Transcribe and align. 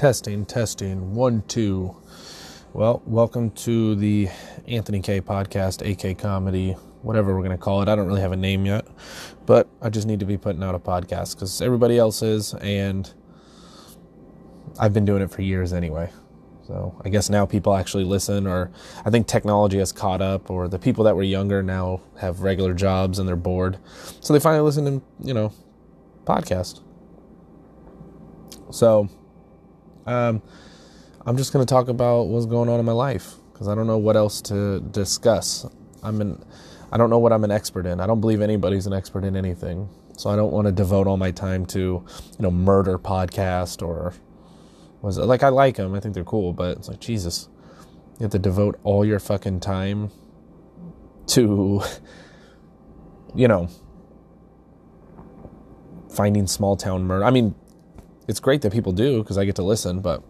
Testing, 0.00 0.46
testing, 0.46 1.14
one, 1.14 1.42
two. 1.46 1.94
Well, 2.72 3.02
welcome 3.04 3.50
to 3.50 3.94
the 3.96 4.30
Anthony 4.66 5.02
K 5.02 5.20
podcast, 5.20 5.84
AK 5.86 6.16
Comedy, 6.16 6.72
whatever 7.02 7.34
we're 7.34 7.42
going 7.42 7.50
to 7.50 7.62
call 7.62 7.82
it. 7.82 7.88
I 7.90 7.96
don't 7.96 8.06
really 8.06 8.22
have 8.22 8.32
a 8.32 8.36
name 8.36 8.64
yet, 8.64 8.86
but 9.44 9.68
I 9.82 9.90
just 9.90 10.06
need 10.06 10.20
to 10.20 10.24
be 10.24 10.38
putting 10.38 10.62
out 10.62 10.74
a 10.74 10.78
podcast 10.78 11.34
because 11.34 11.60
everybody 11.60 11.98
else 11.98 12.22
is, 12.22 12.54
and 12.54 13.12
I've 14.78 14.94
been 14.94 15.04
doing 15.04 15.20
it 15.20 15.30
for 15.30 15.42
years 15.42 15.74
anyway. 15.74 16.10
So 16.66 16.98
I 17.04 17.10
guess 17.10 17.28
now 17.28 17.44
people 17.44 17.74
actually 17.74 18.04
listen, 18.04 18.46
or 18.46 18.70
I 19.04 19.10
think 19.10 19.26
technology 19.26 19.80
has 19.80 19.92
caught 19.92 20.22
up, 20.22 20.50
or 20.50 20.66
the 20.66 20.78
people 20.78 21.04
that 21.04 21.14
were 21.14 21.24
younger 21.24 21.62
now 21.62 22.00
have 22.20 22.40
regular 22.40 22.72
jobs 22.72 23.18
and 23.18 23.28
they're 23.28 23.36
bored. 23.36 23.76
So 24.20 24.32
they 24.32 24.40
finally 24.40 24.62
listen 24.62 24.86
to, 24.86 25.02
you 25.22 25.34
know, 25.34 25.52
podcast. 26.24 26.80
So, 28.70 29.10
um, 30.06 30.42
I'm 31.26 31.36
just 31.36 31.52
going 31.52 31.64
to 31.64 31.70
talk 31.70 31.88
about 31.88 32.24
what's 32.24 32.46
going 32.46 32.68
on 32.68 32.80
in 32.80 32.86
my 32.86 32.92
life 32.92 33.34
because 33.52 33.68
I 33.68 33.74
don't 33.74 33.86
know 33.86 33.98
what 33.98 34.16
else 34.16 34.40
to 34.42 34.80
discuss. 34.80 35.66
I'm 36.02 36.20
an, 36.20 36.42
I 36.92 36.96
don't 36.96 37.10
know 37.10 37.18
what 37.18 37.32
I'm 37.32 37.44
an 37.44 37.50
expert 37.50 37.86
in. 37.86 38.00
I 38.00 38.06
don't 38.06 38.20
believe 38.20 38.40
anybody's 38.40 38.86
an 38.86 38.92
expert 38.92 39.24
in 39.24 39.36
anything. 39.36 39.88
So 40.16 40.30
I 40.30 40.36
don't 40.36 40.52
want 40.52 40.66
to 40.66 40.72
devote 40.72 41.06
all 41.06 41.16
my 41.16 41.30
time 41.30 41.66
to, 41.66 41.78
you 41.78 42.04
know, 42.38 42.50
murder 42.50 42.98
podcast 42.98 43.86
or 43.86 44.14
was 45.02 45.18
it 45.18 45.24
like 45.24 45.42
I 45.42 45.48
like 45.48 45.76
them. 45.76 45.94
I 45.94 46.00
think 46.00 46.14
they're 46.14 46.24
cool, 46.24 46.52
but 46.52 46.76
it's 46.78 46.88
like 46.88 47.00
Jesus, 47.00 47.48
you 48.18 48.24
have 48.24 48.30
to 48.32 48.38
devote 48.38 48.78
all 48.82 49.04
your 49.04 49.18
fucking 49.18 49.60
time 49.60 50.10
to, 51.28 51.82
you 53.34 53.48
know, 53.48 53.68
finding 56.10 56.46
small 56.46 56.76
town 56.76 57.04
murder. 57.04 57.24
I 57.24 57.30
mean, 57.30 57.54
it's 58.30 58.40
great 58.40 58.62
that 58.62 58.72
people 58.72 58.92
do 58.92 59.22
because 59.22 59.36
I 59.36 59.44
get 59.44 59.56
to 59.56 59.64
listen, 59.64 60.00
but 60.00 60.22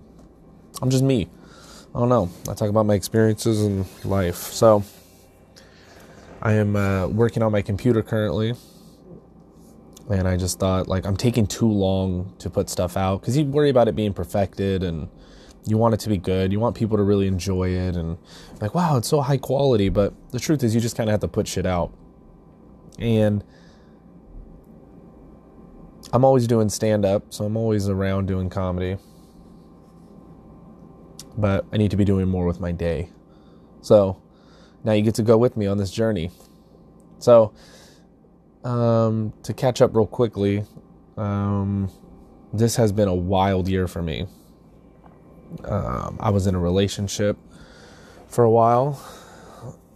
I'm 0.80 0.88
just 0.88 1.04
me. 1.04 1.28
I 1.94 1.98
don't 1.98 2.08
know. 2.08 2.30
I 2.48 2.54
talk 2.54 2.70
about 2.70 2.86
my 2.86 2.94
experiences 2.94 3.62
in 3.62 3.84
life. 4.04 4.36
So 4.36 4.82
I 6.40 6.54
am 6.54 6.76
uh, 6.76 7.08
working 7.08 7.42
on 7.42 7.52
my 7.52 7.60
computer 7.60 8.02
currently. 8.02 8.54
And 10.08 10.26
I 10.26 10.36
just 10.36 10.58
thought, 10.58 10.88
like, 10.88 11.04
I'm 11.04 11.16
taking 11.16 11.46
too 11.46 11.70
long 11.70 12.34
to 12.38 12.48
put 12.48 12.70
stuff 12.70 12.96
out 12.96 13.20
because 13.20 13.36
you 13.36 13.44
worry 13.44 13.68
about 13.68 13.86
it 13.86 13.94
being 13.94 14.14
perfected 14.14 14.82
and 14.82 15.08
you 15.66 15.76
want 15.76 15.92
it 15.92 16.00
to 16.00 16.08
be 16.08 16.16
good. 16.16 16.52
You 16.52 16.58
want 16.58 16.74
people 16.76 16.96
to 16.96 17.02
really 17.02 17.26
enjoy 17.26 17.68
it 17.68 17.96
and, 17.96 18.16
like, 18.60 18.74
wow, 18.74 18.96
it's 18.96 19.08
so 19.08 19.20
high 19.20 19.36
quality. 19.36 19.88
But 19.90 20.14
the 20.32 20.40
truth 20.40 20.64
is, 20.64 20.74
you 20.74 20.80
just 20.80 20.96
kind 20.96 21.10
of 21.10 21.12
have 21.12 21.20
to 21.20 21.28
put 21.28 21.46
shit 21.46 21.66
out. 21.66 21.92
And 22.98 23.44
I'm 26.12 26.24
always 26.24 26.46
doing 26.46 26.68
stand 26.68 27.04
up, 27.04 27.32
so 27.32 27.44
I'm 27.44 27.56
always 27.56 27.88
around 27.88 28.26
doing 28.26 28.50
comedy. 28.50 28.96
But 31.36 31.64
I 31.72 31.76
need 31.76 31.92
to 31.92 31.96
be 31.96 32.04
doing 32.04 32.28
more 32.28 32.46
with 32.46 32.58
my 32.58 32.72
day. 32.72 33.10
So 33.80 34.20
now 34.82 34.92
you 34.92 35.02
get 35.02 35.14
to 35.16 35.22
go 35.22 35.38
with 35.38 35.56
me 35.56 35.66
on 35.66 35.78
this 35.78 35.90
journey. 35.90 36.30
So, 37.18 37.52
um, 38.64 39.32
to 39.42 39.54
catch 39.54 39.80
up 39.80 39.94
real 39.94 40.06
quickly, 40.06 40.64
um, 41.16 41.90
this 42.52 42.76
has 42.76 42.92
been 42.92 43.08
a 43.08 43.14
wild 43.14 43.68
year 43.68 43.86
for 43.86 44.02
me. 44.02 44.26
Um, 45.64 46.16
I 46.20 46.30
was 46.30 46.46
in 46.46 46.54
a 46.54 46.58
relationship 46.58 47.36
for 48.26 48.44
a 48.44 48.50
while, 48.50 49.00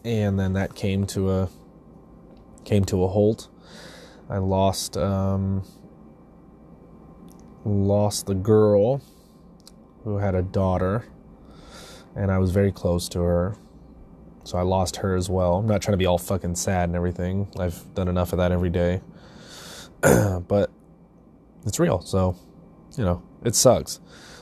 and 0.04 0.38
then 0.38 0.52
that 0.54 0.74
came 0.74 1.06
to 1.08 1.30
a 1.30 1.48
came 2.64 2.84
to 2.86 3.04
a 3.04 3.08
halt. 3.08 3.48
I 4.28 4.38
lost 4.38 4.96
um, 4.96 5.64
lost 7.64 8.26
the 8.26 8.34
girl 8.34 9.02
who 10.04 10.18
had 10.18 10.34
a 10.34 10.42
daughter, 10.42 11.06
and 12.14 12.30
I 12.30 12.38
was 12.38 12.50
very 12.50 12.72
close 12.72 13.08
to 13.10 13.20
her. 13.20 13.56
So 14.44 14.58
I 14.58 14.62
lost 14.62 14.96
her 14.96 15.16
as 15.16 15.30
well. 15.30 15.56
I'm 15.56 15.66
not 15.66 15.80
trying 15.80 15.94
to 15.94 15.98
be 15.98 16.06
all 16.06 16.18
fucking 16.18 16.56
sad 16.56 16.90
and 16.90 16.96
everything. 16.96 17.50
I've 17.58 17.94
done 17.94 18.08
enough 18.08 18.32
of 18.32 18.38
that 18.38 18.52
every 18.52 18.68
day. 18.68 19.00
but 20.02 20.70
it's 21.64 21.80
real. 21.80 22.02
So, 22.02 22.36
you 22.98 23.04
know, 23.04 23.22
it 23.42 23.54
sucks. 23.54 24.00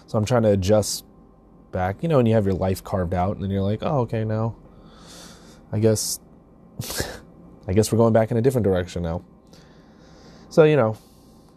So 0.09 0.19
I'm 0.19 0.25
trying 0.25 0.43
to 0.43 0.50
adjust 0.50 1.05
back. 1.71 2.03
You 2.03 2.09
know, 2.09 2.16
when 2.16 2.27
you 2.27 2.34
have 2.34 2.44
your 2.44 2.55
life 2.55 2.82
carved 2.82 3.15
out 3.15 3.37
and 3.37 3.44
then 3.44 3.50
you're 3.50 3.62
like, 3.62 3.78
oh, 3.82 4.00
okay, 4.00 4.25
now 4.25 4.56
I 5.71 5.78
guess 5.78 6.19
I 7.69 7.72
guess 7.72 7.93
we're 7.93 7.99
going 7.99 8.12
back 8.12 8.32
in 8.32 8.37
a 8.37 8.43
different 8.43 8.65
direction 8.65 9.05
now. 9.05 9.25
So, 10.50 10.65
you 10.65 10.77
know, 10.77 10.97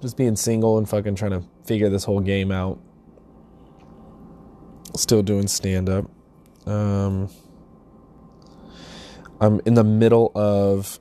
just 0.01 0.17
being 0.17 0.35
single 0.35 0.77
and 0.77 0.87
fucking 0.87 1.15
trying 1.15 1.31
to 1.31 1.43
figure 1.65 1.89
this 1.89 2.03
whole 2.03 2.19
game 2.19 2.51
out. 2.51 2.79
Still 4.95 5.23
doing 5.23 5.47
stand 5.47 5.89
up. 5.89 6.09
Um, 6.65 7.29
I'm 9.41 9.61
in 9.65 9.73
the 9.73 9.83
middle 9.83 10.31
of 10.35 10.99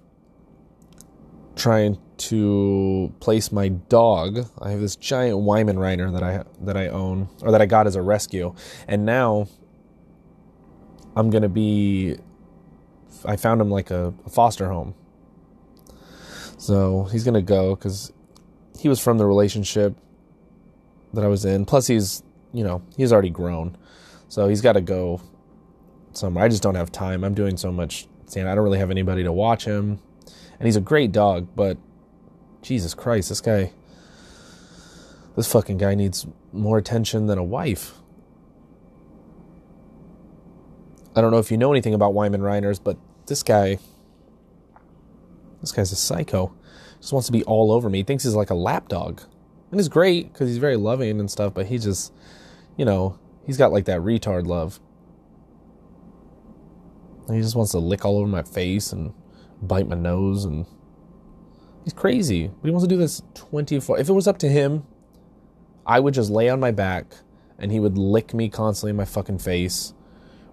trying 1.56 1.99
to 2.16 3.12
place 3.21 3.53
my 3.53 3.69
dog. 3.69 4.49
I 4.60 4.71
have 4.71 4.81
this 4.81 4.97
giant 4.97 5.38
Weimaraner 5.38 6.12
that 6.12 6.22
I 6.22 6.44
that 6.62 6.76
I 6.76 6.88
own 6.88 7.28
or 7.43 7.53
that 7.53 7.61
I 7.61 7.66
got 7.66 7.87
as 7.87 7.97
a 7.97 8.03
rescue, 8.03 8.55
and 8.88 9.05
now 9.05 9.49
I'm 11.16 11.31
gonna 11.31 11.49
be. 11.49 12.16
I 13.25 13.37
found 13.37 13.61
him 13.61 13.71
like 13.71 13.91
a, 13.91 14.12
a 14.26 14.31
foster 14.31 14.69
home, 14.69 14.94
so 16.59 17.05
he's 17.05 17.25
gonna 17.25 17.43
go 17.43 17.75
because 17.75 18.12
he 18.84 18.89
was 18.91 19.00
from 19.00 19.17
the 19.17 19.25
relationship 19.25 19.97
that 21.15 21.25
I 21.25 21.27
was 21.27 21.47
in. 21.47 21.65
Plus, 21.65 21.87
he's 21.87 22.22
you 22.53 22.62
know 22.62 22.83
he's 22.99 23.15
already 23.15 23.31
grown, 23.31 23.78
so 24.28 24.47
he's 24.47 24.61
got 24.61 24.75
to 24.75 24.83
go 24.83 25.22
somewhere. 26.12 26.45
I 26.45 26.49
just 26.49 26.62
don't 26.62 26.75
have 26.75 26.93
time. 26.93 27.25
I'm 27.25 27.33
doing 27.33 27.56
so 27.56 27.73
much 27.73 28.06
stand. 28.27 28.47
I 28.47 28.55
don't 28.55 28.62
really 28.62 28.78
have 28.78 28.91
anybody 28.91 29.23
to 29.23 29.33
watch 29.33 29.65
him, 29.65 30.00
and 30.59 30.67
he's 30.67 30.77
a 30.77 30.83
great 30.83 31.12
dog. 31.12 31.49
But 31.56 31.78
Jesus 32.61 32.93
Christ, 32.93 33.31
this 33.31 33.41
guy, 33.41 33.73
this 35.34 35.50
fucking 35.50 35.78
guy 35.78 35.94
needs 35.94 36.27
more 36.53 36.77
attention 36.77 37.27
than 37.27 37.39
a 37.39 37.43
wife. 37.43 37.94
I 41.17 41.23
don't 41.23 41.31
know 41.31 41.39
if 41.39 41.50
you 41.50 41.56
know 41.56 41.73
anything 41.73 41.94
about 41.94 42.12
Weimaraners, 42.12 42.84
but 42.84 42.99
this 43.28 43.43
guy, 43.43 43.78
this 45.62 45.73
guy's 45.73 45.91
a 45.91 45.97
psycho. 45.97 46.55
Just 47.05 47.13
wants 47.13 47.27
to 47.27 47.33
be 47.33 47.45
all 47.45 47.71
over 47.71 47.91
me. 47.91 47.99
He 47.99 48.05
thinks 48.05 48.25
he's 48.25 48.35
like 48.35 48.49
a 48.49 48.55
lap 48.55 48.89
dog, 48.89 49.21
and 49.71 49.79
he's 49.79 49.91
great 49.91 50.33
because 50.33 50.49
he's 50.49 50.57
very 50.57 50.77
loving 50.77 51.21
and 51.21 51.31
stuff. 51.31 51.53
But 51.53 51.67
he 51.67 51.77
just, 51.77 52.15
you 52.79 52.87
know, 52.87 53.19
he's 53.45 53.59
got 53.59 53.73
like 53.73 53.85
that 53.85 54.01
retard 54.01 54.47
love. 54.47 54.81
He 57.31 57.43
just 57.43 57.57
wants 57.57 57.73
to 57.73 57.79
lick 57.79 58.07
all 58.07 58.17
over 58.17 58.27
my 58.27 58.43
face 58.43 58.91
and 58.91 59.13
bite 59.61 59.87
my 59.87 59.97
nose 59.97 60.47
and 60.47 60.65
he's 61.85 61.93
crazy. 61.93 62.49
But 62.49 62.69
he 62.69 62.71
wants 62.71 62.85
to 62.85 62.89
do 62.89 62.97
this 62.97 63.21
24. 63.35 63.99
If 63.99 64.09
it 64.09 64.13
was 64.15 64.27
up 64.27 64.39
to 64.39 64.49
him, 64.49 64.87
I 65.85 66.01
would 66.01 66.15
just 66.15 66.31
lay 66.31 66.49
on 66.49 66.59
my 66.59 66.71
back 66.71 67.17
and 67.59 67.71
he 67.71 67.81
would 67.81 67.99
lick 67.99 68.33
me 68.33 68.49
constantly 68.49 68.93
in 68.93 68.97
my 68.97 69.05
fucking 69.05 69.41
face, 69.41 69.93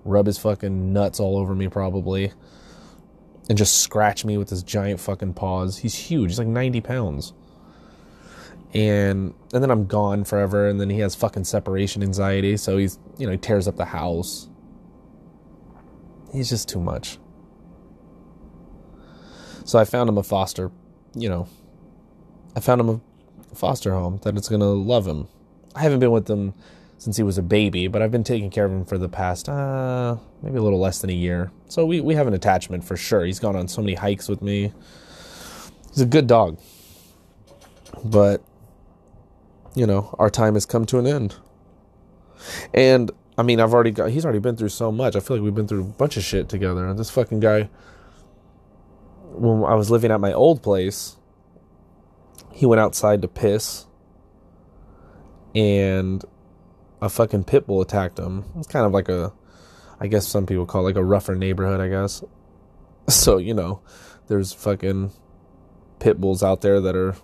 rub 0.04 0.26
his 0.26 0.38
fucking 0.38 0.92
nuts 0.92 1.18
all 1.18 1.38
over 1.38 1.56
me 1.56 1.70
probably, 1.70 2.34
and 3.52 3.58
just 3.58 3.80
scratch 3.80 4.24
me 4.24 4.38
with 4.38 4.50
his 4.50 4.64
giant 4.64 5.02
fucking 5.02 5.34
paws. 5.34 5.80
He's 5.80 5.94
huge. 5.94 6.30
He's 6.32 6.40
like 6.40 6.48
90 6.48 6.80
pounds. 6.80 7.34
And 8.74 9.34
and 9.54 9.62
then 9.62 9.70
I'm 9.70 9.86
gone 9.86 10.24
forever 10.24 10.70
and 10.70 10.80
then 10.80 10.90
he 10.90 11.00
has 11.00 11.14
fucking 11.14 11.44
separation 11.44 12.02
anxiety, 12.02 12.56
so 12.56 12.78
he's, 12.78 12.98
you 13.18 13.26
know, 13.26 13.34
he 13.34 13.38
tears 13.38 13.68
up 13.68 13.76
the 13.76 13.84
house 13.84 14.48
he's 16.34 16.50
just 16.50 16.70
too 16.70 16.80
much. 16.80 17.18
So 19.66 19.80
I 19.80 19.86
found 19.86 20.10
him 20.10 20.18
a 20.18 20.24
foster, 20.24 20.72
you 21.14 21.30
know, 21.30 21.48
I 22.56 22.60
found 22.60 22.82
him 22.82 23.02
a 23.52 23.56
foster 23.56 23.94
home 23.94 24.20
that 24.24 24.36
it's 24.36 24.48
to 24.48 24.58
love 24.58 25.08
him. 25.08 25.28
I 25.76 25.82
haven't 25.82 26.00
been 26.00 26.12
with 26.12 26.30
him 26.30 26.54
since 27.02 27.18
he 27.18 27.24
was 27.24 27.40
a 27.40 27.42
baby, 27.42 27.88
but 27.88 28.04
I've 28.04 28.12
been 28.12 28.24
taking 28.24 28.52
care 28.52 28.64
of 28.64 28.72
him 28.72 28.86
for 28.86 29.00
the 29.00 29.10
past, 29.10 29.50
uh, 29.50 30.18
maybe 30.44 30.60
a 30.60 30.62
little 30.62 30.80
less 30.80 31.00
than 31.00 31.10
a 31.10 31.14
year. 31.14 31.52
So 31.68 31.84
we, 31.84 32.00
we 32.00 32.14
have 32.14 32.28
an 32.28 32.36
attachment 32.36 32.84
for 32.84 32.96
sure. 32.96 33.26
He's 33.26 33.40
gone 33.40 33.56
on 33.56 33.68
so 33.68 33.82
many 33.82 33.96
hikes 33.96 34.30
with 34.30 34.44
me. 34.44 34.72
He's 35.90 36.02
a 36.02 36.06
good 36.06 36.28
dog. 36.28 36.60
But, 38.06 38.44
you 39.74 39.88
know, 39.88 40.16
our 40.20 40.30
time 40.30 40.54
has 40.54 40.68
come 40.68 40.86
to 40.86 41.00
an 41.00 41.08
end. 41.08 41.34
And 42.72 43.10
I 43.36 43.42
mean, 43.42 43.60
I've 43.60 43.74
already 43.74 43.90
got, 43.90 44.12
he's 44.12 44.24
already 44.24 44.38
been 44.38 44.56
through 44.56 44.70
so 44.70 44.92
much. 44.92 45.16
I 45.16 45.22
feel 45.22 45.38
like 45.38 45.44
we've 45.44 45.56
been 45.56 45.68
through 45.68 45.82
a 45.82 45.86
bunch 45.86 46.18
of 46.18 46.24
shit 46.24 46.50
together. 46.50 46.86
And 46.86 47.00
this 47.00 47.10
fucking 47.10 47.40
guy, 47.40 47.68
when 49.32 49.64
I 49.64 49.74
was 49.74 49.90
living 49.90 50.12
at 50.12 50.20
my 50.20 50.34
old 50.34 50.62
place, 50.62 51.16
he 52.52 52.68
went 52.68 52.80
outside 52.80 53.24
to 53.24 53.28
piss 53.28 53.88
and 55.56 56.24
a 57.02 57.10
fucking 57.10 57.46
pit 57.46 57.68
bull 57.68 57.82
attacked 57.82 58.20
him. 58.20 58.46
It's 58.58 58.68
kind 58.68 58.86
of 58.86 58.92
like 58.92 59.10
a, 59.10 59.34
I 60.00 60.08
guess 60.08 60.28
some 60.28 60.46
people 60.46 60.66
call 60.66 60.82
it 60.82 60.90
like 60.90 60.96
a 60.96 61.04
rougher 61.04 61.36
neighborhood, 61.36 61.80
I 61.80 61.90
guess. 61.90 62.24
So, 63.08 63.40
you 63.40 63.56
know, 63.56 63.82
there's 64.28 64.54
fucking 64.54 65.12
pit 66.00 66.22
bulls 66.22 66.44
out 66.44 66.62
there 66.62 66.80
that 66.80 66.96
are, 66.96 67.16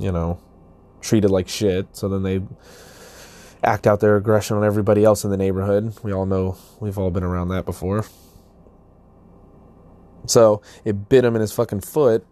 you 0.00 0.10
know, 0.10 0.40
treated 1.02 1.30
like 1.30 1.48
shit. 1.48 1.94
So 1.94 2.08
then 2.08 2.22
they 2.22 2.40
act 3.62 3.86
out 3.86 4.00
their 4.00 4.16
aggression 4.16 4.56
on 4.56 4.64
everybody 4.64 5.04
else 5.04 5.22
in 5.22 5.30
the 5.30 5.36
neighborhood. 5.36 5.94
We 6.02 6.12
all 6.12 6.26
know 6.26 6.56
we've 6.80 6.98
all 6.98 7.10
been 7.10 7.22
around 7.22 7.48
that 7.48 7.66
before. 7.66 8.06
So 10.26 10.62
it 10.84 11.08
bit 11.08 11.24
him 11.24 11.34
in 11.36 11.40
his 11.42 11.52
fucking 11.52 11.82
foot. 11.82 12.26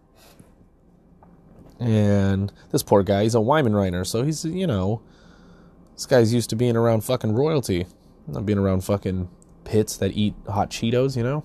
And 1.79 2.51
this 2.71 2.83
poor 2.83 3.03
guy, 3.03 3.23
he's 3.23 3.35
a 3.35 3.39
Weimaraner, 3.39 4.05
so 4.05 4.23
he's, 4.23 4.43
you 4.43 4.67
know, 4.67 5.01
this 5.95 6.05
guy's 6.05 6.33
used 6.33 6.49
to 6.51 6.55
being 6.55 6.75
around 6.75 7.01
fucking 7.01 7.33
royalty, 7.33 7.87
not 8.27 8.45
being 8.45 8.59
around 8.59 8.83
fucking 8.83 9.29
pits 9.63 9.97
that 9.97 10.11
eat 10.11 10.35
hot 10.47 10.69
Cheetos, 10.69 11.15
you 11.17 11.23
know? 11.23 11.43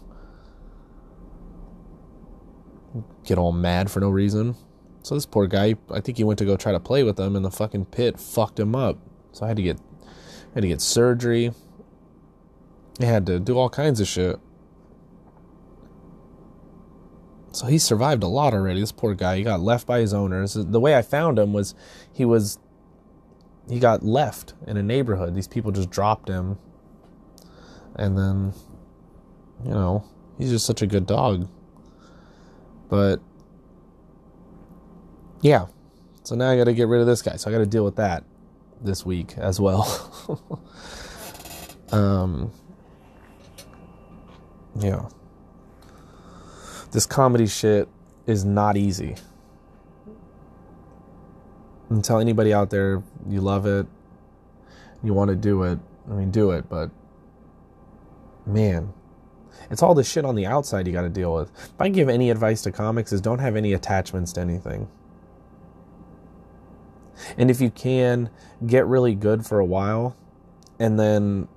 Get 3.24 3.38
all 3.38 3.52
mad 3.52 3.90
for 3.90 4.00
no 4.00 4.10
reason. 4.10 4.56
So 5.02 5.14
this 5.14 5.24
poor 5.24 5.46
guy, 5.46 5.76
I 5.90 6.00
think 6.00 6.18
he 6.18 6.24
went 6.24 6.38
to 6.40 6.44
go 6.44 6.56
try 6.56 6.72
to 6.72 6.80
play 6.80 7.04
with 7.04 7.16
them, 7.16 7.36
and 7.36 7.44
the 7.44 7.50
fucking 7.50 7.86
pit 7.86 8.18
fucked 8.18 8.58
him 8.58 8.74
up. 8.74 8.98
So 9.32 9.44
I 9.44 9.48
had 9.48 9.56
to 9.56 9.62
get, 9.62 9.78
I 10.02 10.54
had 10.54 10.62
to 10.62 10.68
get 10.68 10.80
surgery. 10.80 11.52
I 13.00 13.04
had 13.04 13.24
to 13.26 13.40
do 13.40 13.56
all 13.56 13.70
kinds 13.70 14.00
of 14.00 14.08
shit. 14.08 14.38
So 17.52 17.66
he 17.66 17.78
survived 17.78 18.22
a 18.22 18.28
lot 18.28 18.52
already. 18.52 18.80
This 18.80 18.92
poor 18.92 19.14
guy, 19.14 19.38
he 19.38 19.42
got 19.42 19.60
left 19.60 19.86
by 19.86 20.00
his 20.00 20.12
owners. 20.12 20.54
The 20.54 20.80
way 20.80 20.96
I 20.96 21.02
found 21.02 21.38
him 21.38 21.52
was 21.52 21.74
he 22.12 22.24
was 22.24 22.58
he 23.70 23.78
got 23.78 24.02
left 24.02 24.54
in 24.66 24.76
a 24.76 24.82
neighborhood. 24.82 25.34
These 25.34 25.48
people 25.48 25.72
just 25.72 25.90
dropped 25.90 26.28
him. 26.28 26.58
And 27.96 28.18
then 28.18 28.52
you 29.64 29.70
know, 29.70 30.04
he's 30.38 30.50
just 30.50 30.66
such 30.66 30.82
a 30.82 30.86
good 30.86 31.06
dog. 31.06 31.48
But 32.88 33.20
yeah. 35.40 35.66
So 36.24 36.34
now 36.34 36.50
I 36.50 36.56
got 36.56 36.64
to 36.64 36.74
get 36.74 36.88
rid 36.88 37.00
of 37.00 37.06
this 37.06 37.22
guy. 37.22 37.36
So 37.36 37.50
I 37.50 37.52
got 37.52 37.60
to 37.60 37.66
deal 37.66 37.84
with 37.84 37.96
that 37.96 38.24
this 38.82 39.06
week 39.06 39.36
as 39.38 39.60
well. 39.60 40.60
um 41.92 42.52
yeah 44.78 45.08
this 46.92 47.06
comedy 47.06 47.46
shit 47.46 47.88
is 48.26 48.44
not 48.44 48.76
easy. 48.76 49.16
And 51.90 52.04
tell 52.04 52.20
anybody 52.20 52.52
out 52.54 52.70
there 52.70 53.02
you 53.28 53.40
love 53.40 53.66
it, 53.66 53.86
you 55.02 55.12
want 55.12 55.28
to 55.28 55.36
do 55.36 55.64
it. 55.64 55.78
I 56.08 56.14
mean, 56.14 56.30
do 56.30 56.52
it, 56.52 56.68
but 56.68 56.90
man, 58.46 58.92
it's 59.70 59.82
all 59.82 59.94
the 59.94 60.04
shit 60.04 60.24
on 60.24 60.34
the 60.34 60.46
outside 60.46 60.86
you 60.86 60.92
got 60.92 61.02
to 61.02 61.08
deal 61.08 61.34
with. 61.34 61.50
If 61.56 61.80
I 61.80 61.88
give 61.88 62.08
any 62.08 62.30
advice 62.30 62.62
to 62.62 62.72
comics, 62.72 63.12
is 63.12 63.20
don't 63.20 63.38
have 63.38 63.56
any 63.56 63.72
attachments 63.72 64.32
to 64.34 64.40
anything. 64.40 64.88
And 67.36 67.50
if 67.50 67.60
you 67.60 67.70
can, 67.70 68.30
get 68.66 68.86
really 68.86 69.14
good 69.14 69.44
for 69.44 69.58
a 69.58 69.64
while, 69.64 70.16
and 70.78 70.98
then 70.98 71.48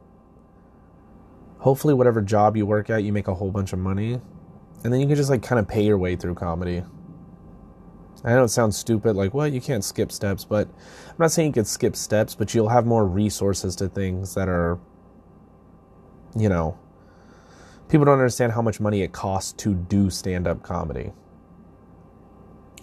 hopefully, 1.60 1.94
whatever 1.94 2.22
job 2.22 2.58
you 2.58 2.66
work 2.66 2.90
at, 2.90 3.04
you 3.04 3.14
make 3.14 3.28
a 3.28 3.36
whole 3.36 3.52
bunch 3.52 3.72
of 3.72 3.80
money, 3.80 4.20
and 4.84 4.94
then 4.94 5.00
you 5.00 5.08
can 5.08 5.16
just 5.16 5.30
like 5.30 5.42
kind 5.42 5.60
of 5.60 5.68
pay 5.68 5.84
your 5.84 5.98
way 5.98 6.16
through 6.16 6.36
comedy. 6.36 6.84
I 8.24 8.34
know 8.34 8.46
it 8.46 8.50
sounds 8.50 8.78
stupid, 8.78 9.16
like, 9.16 9.34
well, 9.34 9.48
you 9.48 9.60
can't 9.60 9.84
skip 9.84 10.12
steps, 10.12 10.46
but 10.46 10.68
I'm 11.08 11.16
not 11.20 11.32
saying 11.32 11.48
you 11.48 11.54
can 11.54 11.66
skip 11.66 11.96
steps, 11.96 12.36
but 12.36 12.54
you'll 12.54 12.70
have 12.70 12.86
more 12.86 13.06
resources 13.06 13.76
to 13.78 13.90
things 13.90 14.34
that 14.36 14.48
are, 14.48 14.80
you 16.36 16.48
know, 16.48 16.78
people 17.90 18.06
don't 18.06 18.14
understand 18.14 18.54
how 18.54 18.62
much 18.62 18.80
money 18.80 19.02
it 19.02 19.12
costs 19.12 19.52
to 19.54 19.74
do 19.74 20.10
stand 20.10 20.48
up 20.48 20.64
comedy 20.64 21.12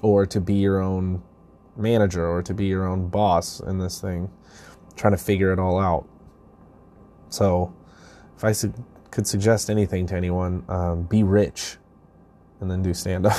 or 0.02 0.26
to 0.26 0.40
be 0.40 0.54
your 0.54 0.80
own 0.80 1.22
manager 1.74 2.26
or 2.26 2.42
to 2.42 2.52
be 2.52 2.66
your 2.66 2.86
own 2.86 3.08
boss 3.08 3.60
in 3.60 3.78
this 3.78 3.98
thing, 3.98 4.30
trying 4.94 5.12
to 5.14 5.22
figure 5.22 5.52
it 5.52 5.58
all 5.58 5.78
out. 5.78 6.06
So, 7.30 7.74
if 8.36 8.44
I 8.44 8.52
su- 8.52 8.74
could 9.10 9.26
suggest 9.26 9.70
anything 9.70 10.06
to 10.08 10.16
anyone, 10.16 10.64
um, 10.68 11.02
be 11.04 11.22
rich 11.22 11.78
and 12.60 12.70
then 12.70 12.82
do 12.82 12.92
stand 12.92 13.26
up. 13.26 13.38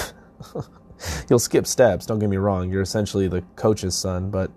You'll 1.30 1.40
skip 1.40 1.68
steps, 1.68 2.06
don't 2.06 2.20
get 2.20 2.30
me 2.30 2.38
wrong. 2.38 2.72
You're 2.72 2.82
essentially 2.82 3.28
the 3.28 3.42
coach's 3.56 3.96
son, 3.96 4.30
but 4.30 4.52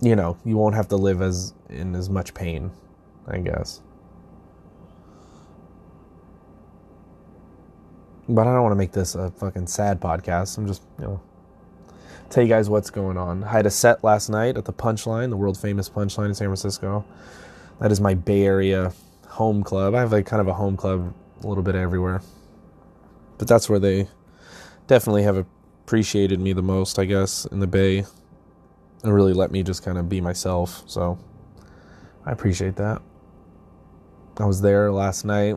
you 0.00 0.14
know, 0.14 0.36
you 0.44 0.56
won't 0.56 0.74
have 0.74 0.88
to 0.88 0.96
live 0.96 1.22
as 1.22 1.54
in 1.68 1.94
as 1.94 2.10
much 2.10 2.34
pain, 2.34 2.70
I 3.26 3.38
guess. 3.38 3.80
But 8.28 8.46
I 8.46 8.52
don't 8.52 8.62
want 8.62 8.72
to 8.72 8.76
make 8.76 8.92
this 8.92 9.14
a 9.14 9.30
fucking 9.30 9.68
sad 9.68 10.00
podcast. 10.00 10.58
I'm 10.58 10.66
just, 10.66 10.82
you 10.98 11.04
know, 11.04 11.20
tell 12.28 12.42
you 12.42 12.48
guys 12.48 12.68
what's 12.68 12.90
going 12.90 13.16
on. 13.16 13.44
I 13.44 13.52
had 13.52 13.66
a 13.66 13.70
set 13.70 14.02
last 14.02 14.28
night 14.28 14.56
at 14.56 14.64
the 14.64 14.72
Punchline, 14.72 15.30
the 15.30 15.36
world 15.36 15.56
famous 15.56 15.88
Punchline 15.88 16.26
in 16.26 16.34
San 16.34 16.48
Francisco. 16.48 17.04
That 17.80 17.92
is 17.92 18.00
my 18.00 18.14
Bay 18.14 18.44
Area 18.44 18.92
home 19.28 19.62
club. 19.62 19.94
I 19.94 20.00
have 20.00 20.12
like 20.12 20.26
kind 20.26 20.40
of 20.40 20.48
a 20.48 20.54
home 20.54 20.76
club 20.76 21.14
a 21.42 21.46
little 21.46 21.62
bit 21.62 21.74
everywhere. 21.74 22.22
But 23.38 23.48
that's 23.48 23.68
where 23.68 23.78
they 23.78 24.08
definitely 24.86 25.22
have 25.24 25.36
appreciated 25.36 26.40
me 26.40 26.52
the 26.52 26.62
most, 26.62 26.98
I 26.98 27.04
guess, 27.04 27.44
in 27.46 27.60
the 27.60 27.66
Bay. 27.66 28.04
And 29.02 29.14
really 29.14 29.32
let 29.32 29.50
me 29.50 29.62
just 29.62 29.84
kind 29.84 29.98
of 29.98 30.08
be 30.08 30.20
myself. 30.20 30.82
So 30.86 31.18
I 32.24 32.32
appreciate 32.32 32.76
that. 32.76 33.02
I 34.38 34.44
was 34.44 34.60
there 34.60 34.90
last 34.90 35.24
night. 35.24 35.56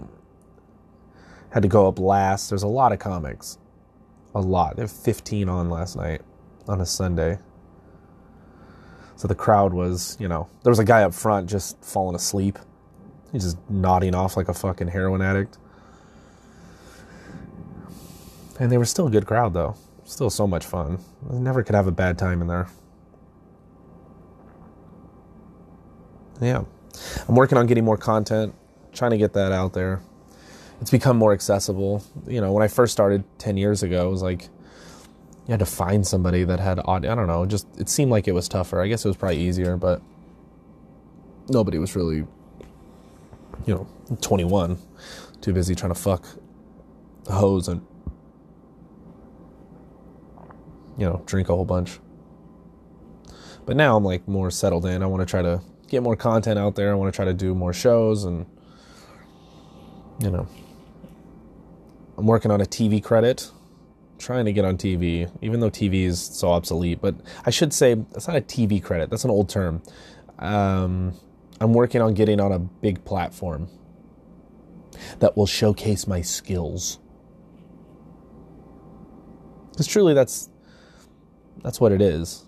Had 1.51 1.63
to 1.63 1.69
go 1.69 1.87
up 1.87 1.99
last. 1.99 2.49
There's 2.49 2.63
a 2.63 2.67
lot 2.67 2.91
of 2.91 2.99
comics. 2.99 3.57
A 4.35 4.41
lot. 4.41 4.75
There 4.75 4.87
15 4.87 5.49
on 5.49 5.69
last 5.69 5.95
night 5.95 6.21
on 6.67 6.81
a 6.81 6.85
Sunday. 6.85 7.39
So 9.15 9.27
the 9.27 9.35
crowd 9.35 9.73
was, 9.73 10.15
you 10.19 10.27
know, 10.27 10.47
there 10.63 10.71
was 10.71 10.79
a 10.79 10.85
guy 10.85 11.03
up 11.03 11.13
front 11.13 11.49
just 11.49 11.83
falling 11.83 12.15
asleep 12.15 12.59
He's 13.31 13.43
just 13.43 13.57
nodding 13.69 14.15
off 14.15 14.37
like 14.37 14.49
a 14.49 14.53
fucking 14.53 14.87
heroin 14.87 15.21
addict. 15.21 15.57
And 18.59 18.71
they 18.71 18.77
were 18.77 18.85
still 18.85 19.07
a 19.07 19.11
good 19.11 19.25
crowd, 19.25 19.53
though. 19.53 19.75
Still 20.03 20.29
so 20.29 20.45
much 20.45 20.65
fun. 20.65 20.99
I 21.31 21.35
never 21.35 21.63
could 21.63 21.75
have 21.75 21.87
a 21.87 21.91
bad 21.91 22.17
time 22.17 22.41
in 22.41 22.47
there. 22.47 22.67
Yeah. 26.41 26.63
I'm 27.27 27.35
working 27.35 27.57
on 27.57 27.67
getting 27.67 27.85
more 27.85 27.97
content, 27.97 28.53
trying 28.91 29.11
to 29.11 29.17
get 29.17 29.33
that 29.33 29.51
out 29.51 29.73
there. 29.73 30.01
It's 30.81 30.91
become 30.91 31.17
more 31.17 31.33
accessible. 31.33 32.03
You 32.27 32.41
know, 32.41 32.51
when 32.51 32.63
I 32.63 32.67
first 32.67 32.91
started 32.91 33.23
10 33.39 33.57
years 33.57 33.83
ago, 33.83 34.07
it 34.07 34.11
was 34.11 34.21
like 34.21 34.43
you 35.47 35.51
had 35.51 35.59
to 35.59 35.65
find 35.65 36.05
somebody 36.05 36.43
that 36.43 36.59
had 36.59 36.79
audio. 36.85 37.11
I 37.11 37.15
don't 37.15 37.27
know, 37.27 37.45
just 37.45 37.67
it 37.77 37.89
seemed 37.89 38.11
like 38.11 38.27
it 38.27 38.33
was 38.33 38.47
tougher. 38.47 38.81
I 38.81 38.87
guess 38.87 39.03
it 39.03 39.07
was 39.07 39.17
probably 39.17 39.39
easier, 39.39 39.77
but 39.77 40.01
nobody 41.49 41.77
was 41.77 41.95
really 41.95 42.25
you 43.65 43.73
know, 43.75 43.87
21, 44.21 44.77
too 45.41 45.53
busy 45.53 45.75
trying 45.75 45.93
to 45.93 45.99
fuck 45.99 46.25
hose 47.27 47.67
and, 47.67 47.85
you 50.99 51.05
know, 51.05 51.23
drink 51.25 51.47
a 51.49 51.55
whole 51.55 51.65
bunch. 51.65 51.99
But 53.65 53.77
now 53.77 53.95
I'm 53.95 54.03
like 54.03 54.27
more 54.27 54.51
settled 54.51 54.85
in. 54.85 55.01
I 55.01 55.05
want 55.05 55.21
to 55.21 55.25
try 55.25 55.41
to 55.41 55.61
get 55.87 56.03
more 56.03 56.15
content 56.15 56.59
out 56.59 56.75
there. 56.75 56.91
I 56.91 56.95
want 56.95 57.13
to 57.13 57.15
try 57.15 57.25
to 57.25 57.33
do 57.33 57.55
more 57.55 57.71
shows 57.71 58.25
and, 58.25 58.45
you 60.19 60.29
know, 60.29 60.47
I'm 62.17 62.27
working 62.27 62.51
on 62.51 62.59
a 62.59 62.65
TV 62.65 63.01
credit, 63.01 63.49
trying 64.17 64.43
to 64.43 64.51
get 64.51 64.65
on 64.65 64.77
TV, 64.77 65.31
even 65.41 65.61
though 65.61 65.69
TV 65.69 66.03
is 66.03 66.19
so 66.21 66.49
obsolete. 66.49 66.99
But 67.01 67.15
I 67.45 67.49
should 67.49 67.73
say 67.73 67.93
that's 67.93 68.27
not 68.27 68.35
a 68.35 68.41
TV 68.41 68.83
credit. 68.83 69.09
That's 69.09 69.23
an 69.23 69.31
old 69.31 69.47
term. 69.47 69.81
Um, 70.37 71.13
I'm 71.61 71.73
working 71.73 72.01
on 72.01 72.13
getting 72.13 72.41
on 72.41 72.51
a 72.51 72.59
big 72.59 73.05
platform 73.05 73.69
that 75.19 75.37
will 75.37 75.47
showcase 75.47 76.07
my 76.07 76.21
skills. 76.21 76.99
Because 79.71 79.87
truly, 79.87 80.13
that's 80.13 80.49
that's 81.63 81.79
what 81.79 81.91
it 81.91 82.01
is. 82.01 82.45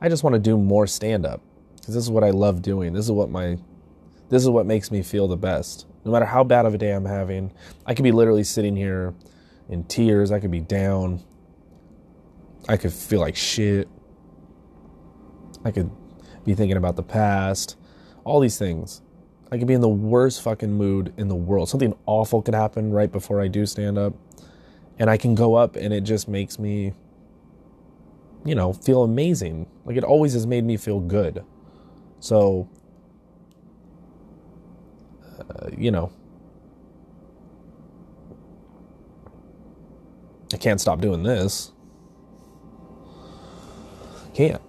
I 0.00 0.08
just 0.08 0.24
want 0.24 0.34
to 0.34 0.40
do 0.40 0.56
more 0.56 0.86
stand 0.86 1.26
up 1.26 1.42
because 1.76 1.94
this 1.94 2.04
is 2.04 2.10
what 2.10 2.24
I 2.24 2.30
love 2.30 2.62
doing. 2.62 2.92
This 2.92 3.04
is 3.04 3.12
what 3.12 3.30
my 3.30 3.58
this 4.28 4.42
is 4.42 4.48
what 4.48 4.66
makes 4.66 4.90
me 4.90 5.02
feel 5.02 5.28
the 5.28 5.36
best. 5.36 5.86
No 6.04 6.12
matter 6.12 6.24
how 6.24 6.44
bad 6.44 6.64
of 6.64 6.74
a 6.74 6.78
day 6.78 6.92
I'm 6.92 7.04
having, 7.04 7.52
I 7.84 7.94
could 7.94 8.04
be 8.04 8.12
literally 8.12 8.44
sitting 8.44 8.76
here 8.76 9.14
in 9.68 9.84
tears. 9.84 10.30
I 10.32 10.40
could 10.40 10.50
be 10.50 10.60
down. 10.60 11.22
I 12.68 12.76
could 12.76 12.92
feel 12.92 13.20
like 13.20 13.36
shit. 13.36 13.88
I 15.64 15.70
could 15.70 15.90
be 16.44 16.54
thinking 16.54 16.76
about 16.76 16.96
the 16.96 17.02
past 17.02 17.76
all 18.24 18.40
these 18.40 18.58
things. 18.58 19.02
I 19.50 19.58
could 19.58 19.66
be 19.66 19.74
in 19.74 19.80
the 19.80 19.88
worst 19.88 20.42
fucking 20.42 20.72
mood 20.72 21.12
in 21.16 21.28
the 21.28 21.34
world. 21.34 21.68
Something 21.68 21.94
awful 22.06 22.42
could 22.42 22.54
happen 22.54 22.92
right 22.92 23.10
before 23.10 23.40
I 23.40 23.48
do 23.48 23.66
stand 23.66 23.98
up. 23.98 24.14
And 24.98 25.10
I 25.10 25.16
can 25.16 25.34
go 25.34 25.54
up 25.54 25.76
and 25.76 25.92
it 25.92 26.02
just 26.02 26.28
makes 26.28 26.58
me, 26.58 26.92
you 28.44 28.54
know, 28.54 28.72
feel 28.72 29.02
amazing. 29.02 29.66
Like 29.84 29.96
it 29.96 30.04
always 30.04 30.32
has 30.34 30.46
made 30.46 30.64
me 30.64 30.76
feel 30.76 31.00
good. 31.00 31.44
So, 32.20 32.68
uh, 35.38 35.70
you 35.76 35.90
know, 35.90 36.12
I 40.52 40.56
can't 40.56 40.80
stop 40.80 41.00
doing 41.00 41.22
this. 41.22 41.72
Can't. 44.34 44.62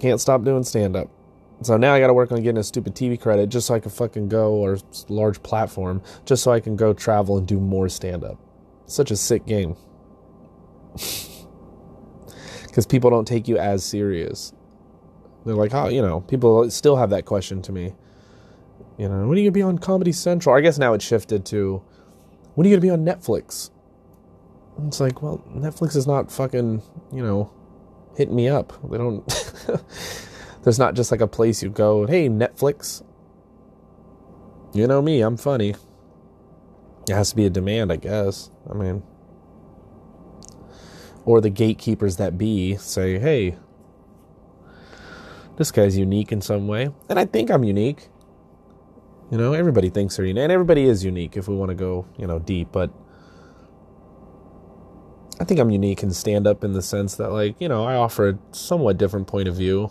Can't 0.00 0.20
stop 0.20 0.44
doing 0.44 0.62
stand 0.64 0.96
up. 0.96 1.10
So 1.62 1.76
now 1.76 1.92
I 1.92 1.98
got 1.98 2.06
to 2.06 2.14
work 2.14 2.30
on 2.30 2.40
getting 2.42 2.58
a 2.58 2.64
stupid 2.64 2.94
TV 2.94 3.20
credit 3.20 3.48
just 3.48 3.66
so 3.66 3.74
I 3.74 3.80
can 3.80 3.90
fucking 3.90 4.28
go 4.28 4.52
or 4.54 4.78
large 5.08 5.42
platform 5.42 6.02
just 6.24 6.44
so 6.44 6.52
I 6.52 6.60
can 6.60 6.76
go 6.76 6.92
travel 6.94 7.36
and 7.36 7.46
do 7.46 7.58
more 7.58 7.88
stand 7.88 8.22
up. 8.22 8.38
Such 8.86 9.10
a 9.10 9.16
sick 9.16 9.44
game. 9.46 9.76
Because 12.78 12.86
people 12.86 13.10
don't 13.10 13.26
take 13.26 13.48
you 13.48 13.58
as 13.58 13.84
serious. 13.84 14.52
They're 15.44 15.56
like, 15.56 15.74
oh, 15.74 15.88
you 15.88 16.00
know, 16.00 16.20
people 16.20 16.70
still 16.70 16.94
have 16.94 17.10
that 17.10 17.24
question 17.24 17.60
to 17.62 17.72
me. 17.72 17.92
You 18.96 19.08
know, 19.08 19.26
when 19.26 19.36
are 19.36 19.40
you 19.40 19.48
to 19.48 19.50
be 19.50 19.62
on 19.62 19.78
Comedy 19.78 20.12
Central? 20.12 20.54
I 20.54 20.60
guess 20.60 20.78
now 20.78 20.92
it's 20.92 21.04
shifted 21.04 21.44
to, 21.46 21.82
when 22.54 22.68
are 22.68 22.70
you 22.70 22.76
to 22.76 22.80
be 22.80 22.90
on 22.90 23.04
Netflix? 23.04 23.70
It's 24.86 25.00
like, 25.00 25.22
well, 25.22 25.42
Netflix 25.52 25.96
is 25.96 26.06
not 26.06 26.30
fucking, 26.30 26.80
you 27.12 27.20
know, 27.20 27.52
hitting 28.16 28.36
me 28.36 28.46
up. 28.46 28.72
They 28.88 28.96
don't. 28.96 29.26
There's 30.62 30.78
not 30.78 30.94
just 30.94 31.10
like 31.10 31.20
a 31.20 31.26
place 31.26 31.60
you 31.64 31.70
go, 31.70 32.06
hey, 32.06 32.28
Netflix. 32.28 33.02
You 34.72 34.86
know 34.86 35.02
me, 35.02 35.22
I'm 35.22 35.36
funny. 35.36 35.74
It 37.08 37.14
has 37.14 37.30
to 37.30 37.34
be 37.34 37.44
a 37.44 37.50
demand, 37.50 37.90
I 37.90 37.96
guess. 37.96 38.52
I 38.70 38.74
mean, 38.74 39.02
or 41.28 41.42
the 41.42 41.50
gatekeepers 41.50 42.16
that 42.16 42.38
be 42.38 42.74
say, 42.76 43.18
hey, 43.18 43.54
this 45.58 45.70
guy's 45.70 45.98
unique 45.98 46.32
in 46.32 46.40
some 46.40 46.66
way. 46.66 46.88
And 47.10 47.18
I 47.18 47.26
think 47.26 47.50
I'm 47.50 47.64
unique. 47.64 48.08
You 49.30 49.36
know, 49.36 49.52
everybody 49.52 49.90
thinks 49.90 50.16
they're 50.16 50.24
unique. 50.24 50.44
And 50.44 50.50
everybody 50.50 50.84
is 50.84 51.04
unique 51.04 51.36
if 51.36 51.46
we 51.46 51.54
want 51.54 51.68
to 51.68 51.74
go, 51.74 52.06
you 52.16 52.26
know, 52.26 52.38
deep. 52.38 52.68
But 52.72 52.90
I 55.38 55.44
think 55.44 55.60
I'm 55.60 55.68
unique 55.68 56.02
and 56.02 56.16
stand 56.16 56.46
up 56.46 56.64
in 56.64 56.72
the 56.72 56.80
sense 56.80 57.16
that, 57.16 57.28
like, 57.28 57.60
you 57.60 57.68
know, 57.68 57.84
I 57.84 57.96
offer 57.96 58.30
a 58.30 58.38
somewhat 58.52 58.96
different 58.96 59.26
point 59.26 59.48
of 59.48 59.54
view 59.54 59.90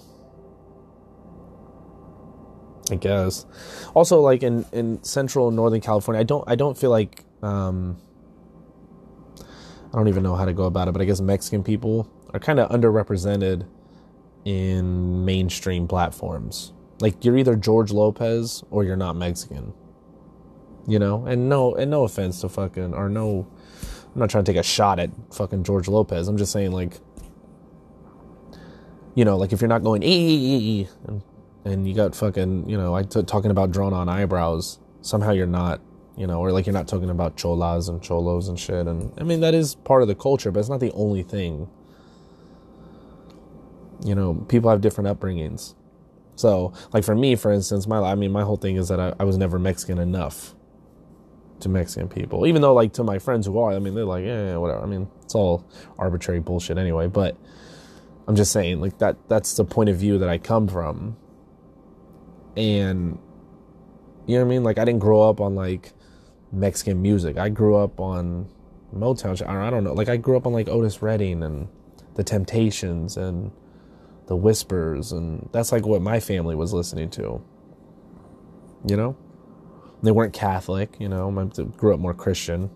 I 2.90 2.96
guess. 2.96 3.46
Also, 3.94 4.22
like 4.22 4.42
in 4.42 4.66
in 4.72 5.04
Central 5.04 5.52
Northern 5.52 5.82
California, 5.82 6.22
I 6.22 6.24
don't 6.24 6.44
I 6.48 6.56
don't 6.56 6.78
feel 6.78 6.90
like 6.90 7.26
um, 7.44 7.98
I 9.94 9.98
don't 9.98 10.08
even 10.08 10.24
know 10.24 10.36
how 10.36 10.46
to 10.46 10.54
go 10.54 10.66
about 10.66 10.88
it, 10.88 10.92
but 10.92 11.02
I 11.02 11.06
guess 11.06 11.22
Mexican 11.22 11.64
people 11.64 12.10
are 12.34 12.40
kind 12.40 12.60
of 12.60 12.70
underrepresented 12.70 13.66
in 14.46 15.26
mainstream 15.26 15.88
platforms. 15.88 16.74
Like 17.00 17.24
you're 17.24 17.38
either 17.38 17.56
George 17.56 17.92
Lopez 17.92 18.64
or 18.70 18.84
you're 18.84 18.98
not 18.98 19.16
Mexican. 19.16 19.74
You 20.88 21.00
know, 21.00 21.26
and 21.26 21.50
no 21.50 21.76
and 21.76 21.92
no 21.92 22.04
offense 22.04 22.42
to 22.42 22.50
fucking 22.50 22.94
or 22.94 23.10
no, 23.10 23.48
I'm 24.14 24.20
not 24.20 24.30
trying 24.30 24.46
to 24.46 24.52
take 24.52 24.60
a 24.60 24.64
shot 24.64 25.00
at 25.00 25.10
fucking 25.34 25.64
George 25.64 25.88
Lopez. 25.88 26.28
I'm 26.28 26.38
just 26.38 26.52
saying 26.54 26.72
like, 26.72 27.00
you 29.16 29.26
know, 29.26 29.38
like 29.38 29.52
if 29.52 29.60
you're 29.60 29.68
not 29.68 29.84
going 29.84 30.02
ee 30.04 30.88
and 31.66 31.88
you 31.88 31.94
got 31.94 32.16
fucking, 32.16 32.70
you 32.70 32.78
know, 32.78 32.96
I 32.96 33.04
t- 33.04 33.24
talking 33.24 33.52
about 33.52 33.72
drawn 33.72 33.94
on 33.94 34.08
eyebrows. 34.08 34.80
Somehow 35.02 35.32
you're 35.32 35.46
not, 35.46 35.82
you 36.18 36.28
know, 36.28 36.40
or 36.40 36.52
like 36.52 36.66
you're 36.66 36.74
not 36.74 36.88
talking 36.88 37.10
about 37.10 37.38
cholas 37.38 37.90
and 37.90 38.02
cholos 38.02 38.48
and 38.48 38.60
shit. 38.60 38.88
And 38.88 39.14
I 39.20 39.24
mean, 39.24 39.42
that 39.42 39.54
is 39.54 39.76
part 39.76 40.02
of 40.02 40.08
the 40.08 40.16
culture, 40.16 40.52
but 40.52 40.60
it's 40.60 40.70
not 40.70 40.80
the 40.80 40.92
only 40.92 41.24
thing. 41.24 41.70
You 44.04 44.16
know, 44.16 44.46
people 44.48 44.70
have 44.70 44.82
different 44.82 45.08
upbringings. 45.08 45.76
So, 46.36 46.74
like 46.94 47.04
for 47.04 47.16
me, 47.16 47.36
for 47.36 47.52
instance, 47.52 47.88
my 47.88 48.00
I 48.00 48.16
mean, 48.16 48.32
my 48.32 48.44
whole 48.44 48.58
thing 48.58 48.76
is 48.76 48.90
that 48.90 49.00
I, 49.00 49.14
I 49.20 49.24
was 49.24 49.38
never 49.38 49.58
Mexican 49.58 49.98
enough 49.98 50.56
to 51.62 51.70
Mexican 51.70 52.08
people. 52.08 52.46
Even 52.46 52.62
though, 52.62 52.74
like, 52.74 52.94
to 52.94 53.04
my 53.04 53.18
friends 53.18 53.48
who 53.48 53.58
are, 53.58 53.72
I 53.74 53.80
mean, 53.80 53.96
they're 53.96 54.06
like, 54.06 54.24
yeah, 54.24 54.58
whatever. 54.58 54.84
I 54.84 54.86
mean, 54.86 55.10
it's 55.24 55.34
all 55.34 55.66
arbitrary 55.98 56.40
bullshit 56.40 56.78
anyway. 56.78 57.08
But 57.08 57.36
I'm 58.28 58.36
just 58.36 58.52
saying, 58.52 58.82
like, 58.82 59.00
that 59.00 59.18
that's 59.28 59.56
the 59.56 59.66
point 59.66 59.90
of 59.90 59.98
view 59.98 60.20
that 60.20 60.30
I 60.30 60.38
come 60.38 60.68
from 60.68 61.18
and 62.58 63.20
you 64.26 64.36
know 64.36 64.44
what 64.44 64.48
I 64.48 64.50
mean? 64.50 64.64
Like 64.64 64.78
I 64.78 64.84
didn't 64.84 65.00
grow 65.00 65.22
up 65.22 65.40
on 65.40 65.56
like 65.56 65.94
Mexican 66.52 67.02
music. 67.02 67.38
I 67.38 67.50
grew 67.50 67.76
up 67.76 68.00
on 68.00 68.50
Motown. 68.96 69.46
I 69.48 69.70
don't 69.70 69.84
know. 69.84 69.94
Like 69.94 70.10
I 70.10 70.18
grew 70.18 70.38
up 70.38 70.48
on 70.48 70.54
like 70.54 70.68
Otis 70.68 71.02
Redding 71.02 71.44
and 71.44 71.68
the 72.16 72.24
Temptations 72.24 73.18
and 73.18 73.52
the 74.28 74.36
Whispers, 74.36 75.12
and 75.12 75.50
that's 75.52 75.72
like 75.72 75.86
what 75.86 76.02
my 76.02 76.20
family 76.20 76.56
was 76.56 76.74
listening 76.74 77.10
to. 77.12 77.42
You 78.88 78.96
know, 78.96 79.18
they 80.04 80.12
weren't 80.12 80.34
Catholic. 80.34 80.96
You 81.00 81.10
know, 81.10 81.30
I 81.38 81.64
grew 81.78 81.94
up 81.94 82.00
more 82.00 82.14
Christian. 82.14 82.70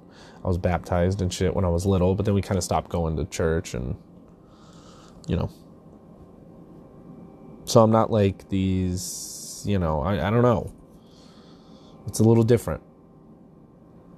I 0.43 0.47
was 0.47 0.57
baptized 0.57 1.21
and 1.21 1.31
shit 1.31 1.55
when 1.55 1.65
I 1.65 1.69
was 1.69 1.85
little, 1.85 2.15
but 2.15 2.25
then 2.25 2.33
we 2.33 2.41
kind 2.41 2.57
of 2.57 2.63
stopped 2.63 2.89
going 2.89 3.15
to 3.17 3.25
church 3.25 3.73
and 3.73 3.95
you 5.27 5.35
know. 5.35 5.49
So 7.65 7.81
I'm 7.81 7.91
not 7.91 8.11
like 8.11 8.49
these 8.49 9.63
you 9.65 9.77
know, 9.79 10.01
I, 10.01 10.27
I 10.27 10.29
don't 10.29 10.41
know. 10.41 10.73
It's 12.07 12.19
a 12.19 12.23
little 12.23 12.43
different. 12.43 12.81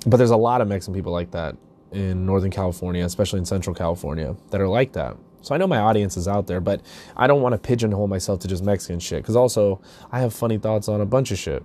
But 0.06 0.18
there's 0.18 0.32
a 0.32 0.38
lot 0.38 0.62
of 0.62 0.68
Mexican 0.68 0.94
people 0.94 1.12
like 1.12 1.32
that 1.32 1.56
in 1.92 2.26
Northern 2.26 2.52
California, 2.52 3.06
especially 3.06 3.40
in 3.40 3.46
Central 3.46 3.76
California, 3.76 4.36
that 4.50 4.60
are 4.60 4.68
like 4.68 4.94
that. 4.94 5.16
So 5.42 5.54
I 5.54 5.58
know 5.58 5.68
my 5.68 5.80
audience 5.80 6.16
is 6.16 6.28
out 6.28 6.48
there, 6.48 6.62
but 6.62 6.82
I 7.18 7.28
don't 7.28 7.42
want 7.42 7.54
to 7.54 7.60
pigeonhole 7.60 8.08
myself 8.08 8.40
to 8.42 8.48
just 8.48 8.64
Mexican 8.64 9.00
shit 9.00 9.22
because 9.22 9.36
also 9.36 9.82
I 10.12 10.20
have 10.22 10.34
funny 10.34 10.58
thoughts 10.58 10.88
on 10.88 11.02
a 11.02 11.06
bunch 11.06 11.32
of 11.32 11.38
shit. 11.38 11.64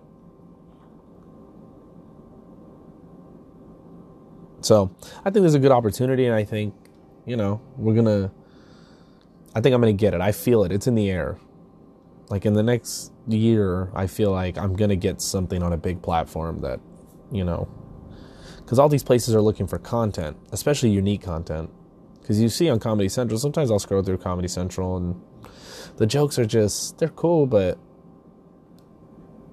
So 4.61 4.91
I 5.21 5.31
think 5.31 5.43
there's 5.43 5.55
a 5.55 5.61
good 5.61 5.71
opportunity, 5.71 6.27
and 6.27 6.35
I 6.35 6.45
think, 6.45 6.75
you 7.25 7.37
know, 7.37 7.61
we're 7.77 7.95
gonna. 7.95 8.33
I 9.55 9.61
think 9.61 9.75
I'm 9.75 9.81
gonna 9.81 9.93
get 9.93 10.15
it. 10.15 10.21
I 10.21 10.33
feel 10.33 10.65
it. 10.65 10.73
It's 10.73 10.87
in 10.87 10.97
the 10.97 11.11
air. 11.11 11.39
Like 12.29 12.45
in 12.45 12.55
the 12.55 12.63
next 12.63 13.13
year, 13.29 13.91
I 13.95 14.09
feel 14.09 14.33
like 14.33 14.59
I'm 14.59 14.77
to 14.77 14.97
get 14.97 15.21
something 15.23 15.63
on 15.63 15.73
a 15.73 15.77
big 15.79 16.03
platform 16.03 16.61
that, 16.61 16.81
you 17.33 17.45
know, 17.45 17.69
because 18.69 18.79
all 18.79 18.91
these 18.91 19.03
places 19.03 19.35
are 19.35 19.41
looking 19.41 19.67
for 19.67 19.79
content, 19.79 20.37
especially 20.53 20.91
unique 20.91 21.23
content. 21.23 21.71
Because 22.21 22.39
you 22.39 22.51
see 22.51 22.69
on 22.69 22.79
Comedy 22.79 23.09
Central, 23.09 23.39
sometimes 23.39 23.71
I'll 23.71 23.79
scroll 23.79 24.03
through 24.03 24.19
Comedy 24.19 24.47
Central 24.47 24.99
and 24.99 25.19
the 25.97 26.05
jokes 26.05 26.39
are 26.39 26.45
just, 26.45 26.99
they're 26.99 27.09
cool, 27.09 27.47
but 27.47 27.79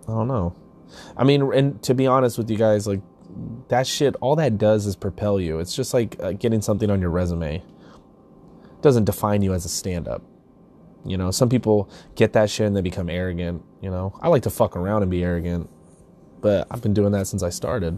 I 0.04 0.12
don't 0.12 0.28
know. 0.28 0.54
I 1.16 1.24
mean, 1.24 1.50
and 1.54 1.82
to 1.84 1.94
be 1.94 2.08
honest 2.08 2.38
with 2.38 2.52
you 2.52 2.58
guys, 2.58 2.88
like 2.88 3.00
that 3.70 3.88
shit, 3.88 4.18
all 4.20 4.36
that 4.36 4.58
does 4.58 4.86
is 4.86 4.98
propel 4.98 5.40
you. 5.40 5.60
It's 5.60 5.74
just 5.74 5.94
like 5.94 6.22
uh, 6.22 6.34
getting 6.34 6.62
something 6.62 6.90
on 6.90 7.00
your 7.00 7.10
resume. 7.10 7.56
It 7.56 8.82
doesn't 8.82 9.06
define 9.06 9.42
you 9.42 9.54
as 9.54 9.64
a 9.64 9.70
stand 9.70 10.10
up. 10.10 10.24
You 11.06 11.16
know, 11.16 11.32
some 11.32 11.48
people 11.48 11.90
get 12.16 12.34
that 12.34 12.50
shit 12.50 12.68
and 12.68 12.76
they 12.76 12.82
become 12.82 13.10
arrogant. 13.10 13.64
You 13.82 13.92
know, 13.92 14.20
I 14.22 14.28
like 14.28 14.44
to 14.44 14.50
fuck 14.50 14.76
around 14.76 15.04
and 15.04 15.10
be 15.10 15.24
arrogant, 15.24 15.70
but 16.42 16.68
I've 16.70 16.82
been 16.82 16.94
doing 16.94 17.14
that 17.14 17.28
since 17.28 17.44
I 17.44 17.50
started, 17.50 17.98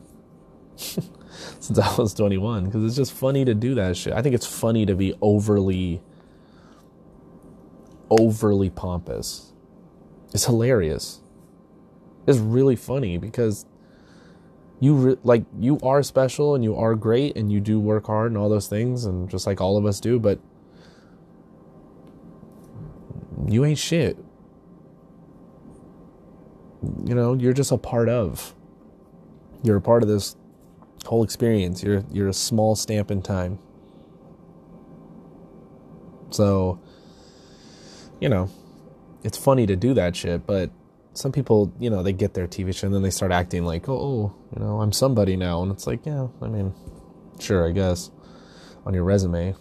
since 1.60 1.79
I 1.79 1.96
was 1.96 2.13
21, 2.13 2.65
because 2.65 2.84
it's 2.84 2.96
just 2.96 3.13
funny 3.13 3.46
to 3.46 3.53
do 3.53 3.75
that 3.75 3.98
shit. 3.98 4.13
I 4.13 4.22
think 4.22 4.36
it's 4.36 4.46
funny 4.46 4.86
to 4.86 4.96
be 4.96 5.15
overly, 5.22 6.01
overly 8.10 8.69
pompous. 8.69 9.53
It's 10.34 10.46
hilarious. 10.46 11.22
It's 12.27 12.39
really 12.39 12.75
funny 12.75 13.17
because 13.17 13.65
you 14.79 14.93
re- 14.93 15.17
like 15.24 15.43
you 15.57 15.79
are 15.81 16.03
special 16.03 16.53
and 16.53 16.63
you 16.63 16.75
are 16.75 16.93
great 16.93 17.36
and 17.36 17.51
you 17.51 17.60
do 17.60 17.79
work 17.79 18.07
hard 18.07 18.31
and 18.31 18.38
all 18.38 18.50
those 18.50 18.67
things 18.67 19.05
and 19.05 19.29
just 19.29 19.48
like 19.48 19.60
all 19.62 19.77
of 19.77 19.86
us 19.86 20.00
do, 20.00 20.19
but 20.19 20.39
you 23.48 23.65
ain't 23.65 23.79
shit. 23.79 24.17
You 27.05 27.15
know, 27.15 27.34
you're 27.34 27.53
just 27.53 27.72
a 27.72 27.77
part 27.77 28.10
of. 28.10 28.53
You're 29.63 29.77
a 29.77 29.81
part 29.81 30.03
of 30.03 30.10
this 30.10 30.36
whole 31.08 31.24
experience. 31.24 31.84
You're 31.84 32.04
you're 32.12 32.28
a 32.28 32.34
small 32.34 32.76
stamp 32.76 33.12
in 33.12 33.22
time. 33.22 33.60
So, 36.30 36.80
you 38.20 38.30
know, 38.30 38.50
it's 39.24 39.38
funny 39.38 39.66
to 39.66 39.76
do 39.76 39.94
that 39.94 40.16
shit, 40.16 40.46
but 40.46 40.72
some 41.14 41.32
people, 41.32 41.74
you 41.80 41.90
know, 41.90 42.04
they 42.04 42.14
get 42.14 42.34
their 42.34 42.48
TV 42.48 42.76
show 42.76 42.88
and 42.88 42.96
then 42.96 43.02
they 43.02 43.10
start 43.10 43.32
acting 43.32 43.66
like, 43.66 43.90
oh, 43.90 43.98
oh, 43.98 44.36
you 44.56 44.64
know, 44.64 44.82
I'm 44.82 44.92
somebody 44.92 45.36
now. 45.36 45.64
And 45.64 45.72
it's 45.72 45.88
like, 45.88 46.06
yeah, 46.06 46.28
I 46.42 46.48
mean, 46.48 46.74
sure, 47.40 47.68
I 47.68 47.72
guess, 47.72 48.12
on 48.86 48.94
your 48.94 49.04
resume. 49.04 49.56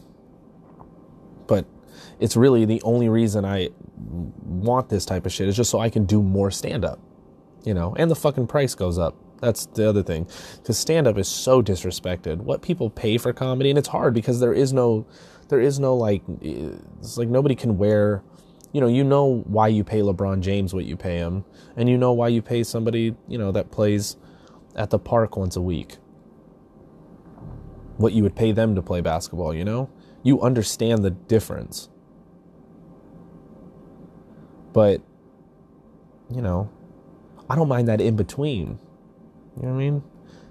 But 1.47 1.67
it's 2.21 2.37
really 2.37 2.65
the 2.65 2.83
only 2.83 3.09
reason 3.09 3.45
I 3.45 3.71
want 3.97 4.89
this 4.89 5.07
type 5.07 5.25
of 5.25 5.33
shit 5.33 5.49
is 5.49 5.57
just 5.57 5.71
so 5.71 5.79
I 5.79 5.89
can 5.89 6.05
do 6.05 6.23
more 6.23 6.51
stand 6.51 6.85
up, 6.85 7.01
you 7.65 7.73
know, 7.73 7.95
and 7.99 8.11
the 8.11 8.17
fucking 8.17 8.49
price 8.49 8.75
goes 8.75 8.99
up. 8.99 9.17
That's 9.41 9.67
the 9.67 9.89
other 9.89 10.03
thing. 10.03 10.29
Because 10.57 10.79
stand 10.79 11.07
up 11.07 11.19
is 11.19 11.29
so 11.29 11.63
disrespected. 11.63 12.39
What 12.39 12.63
people 12.63 12.91
pay 12.91 13.19
for 13.19 13.33
comedy, 13.33 13.71
and 13.71 13.79
it's 13.79 13.89
hard 13.89 14.15
because 14.15 14.41
there 14.41 14.55
is 14.55 14.73
no, 14.73 15.07
there 15.49 15.61
is 15.61 15.79
no 15.79 15.97
like, 15.97 16.23
it's 16.41 17.19
like 17.19 17.29
nobody 17.29 17.55
can 17.55 17.79
wear, 17.79 18.23
you 18.73 18.81
know, 18.81 18.89
you 18.89 19.05
know 19.05 19.43
why 19.47 19.69
you 19.69 19.85
pay 19.85 20.01
LeBron 20.01 20.41
James 20.41 20.75
what 20.75 20.85
you 20.87 20.97
pay 20.97 21.19
him, 21.19 21.45
and 21.77 21.89
you 21.89 21.99
know 21.99 22.13
why 22.13 22.29
you 22.29 22.43
pay 22.43 22.65
somebody, 22.65 23.15
you 23.29 23.39
know, 23.39 23.53
that 23.53 23.71
plays 23.71 24.17
at 24.77 24.91
the 24.91 24.99
park 24.99 25.37
once 25.37 25.57
a 25.57 25.63
week. 25.63 25.97
What 27.99 28.13
you 28.13 28.23
would 28.23 28.37
pay 28.37 28.53
them 28.53 28.75
to 28.75 28.83
play 28.83 29.01
basketball, 29.01 29.55
you 29.55 29.65
know? 29.65 29.91
You 30.23 30.41
understand 30.43 31.05
the 31.05 31.11
difference 31.11 31.89
But, 34.77 35.01
you 36.31 36.43
know, 36.43 36.71
I 37.49 37.57
don't 37.57 37.69
mind 37.69 37.89
that 37.89 37.99
in 37.99 38.15
between. 38.15 38.79
You 39.57 39.63
know 39.63 39.69
what 39.69 39.75
I 39.75 39.79
mean? 39.79 40.03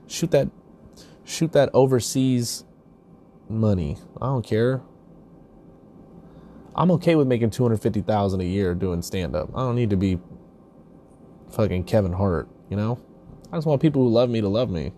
Shoot 0.07 0.31
that 0.31 0.49
shoot 1.23 1.51
that 1.53 1.69
overseas 1.73 2.63
money. 3.49 3.97
I 4.21 4.27
don't 4.27 4.45
care. 4.45 4.81
I'm 6.75 6.91
okay 6.91 7.15
with 7.15 7.27
making 7.27 7.51
250,000 7.51 8.41
a 8.41 8.43
year 8.43 8.75
doing 8.75 9.01
stand 9.01 9.35
up. 9.35 9.49
I 9.55 9.59
don't 9.59 9.75
need 9.75 9.91
to 9.91 9.95
be 9.95 10.19
fucking 11.51 11.85
Kevin 11.85 12.13
Hart, 12.13 12.49
you 12.69 12.75
know? 12.75 12.99
I 13.51 13.57
just 13.57 13.65
want 13.65 13.81
people 13.81 14.03
who 14.03 14.09
love 14.09 14.29
me 14.29 14.41
to 14.41 14.49
love 14.49 14.69
me. 14.69 14.91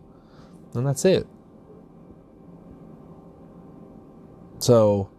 And 0.74 0.88
that's 0.88 1.06
it. 1.06 1.28
So, 4.60 5.10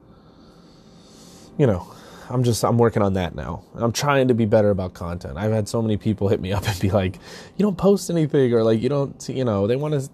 you 1.57 1.66
know, 1.66 1.95
I'm 2.31 2.45
just 2.45 2.65
I'm 2.65 2.79
working 2.79 3.03
on 3.03 3.15
that 3.15 3.35
now. 3.35 3.65
I'm 3.75 3.93
trying 3.93 4.29
to 4.29 4.35
be 4.35 4.45
better 4.45 4.71
about 4.71 4.95
content. 4.95 5.39
I've 5.39 5.53
had 5.53 5.69
so 5.69 5.81
many 5.81 5.97
people 5.97 6.29
hit 6.29 6.41
me 6.41 6.53
up 6.53 6.69
and 6.69 6.79
be 6.81 6.91
like, 6.91 7.17
"You 7.57 7.65
don't 7.65 7.79
post 7.79 8.11
anything," 8.11 8.53
or 8.53 8.63
like, 8.63 8.81
"You 8.81 8.89
don't," 8.89 9.29
you 9.29 9.45
know, 9.45 9.67
they 9.67 9.77
want 9.77 9.95
to 9.95 10.11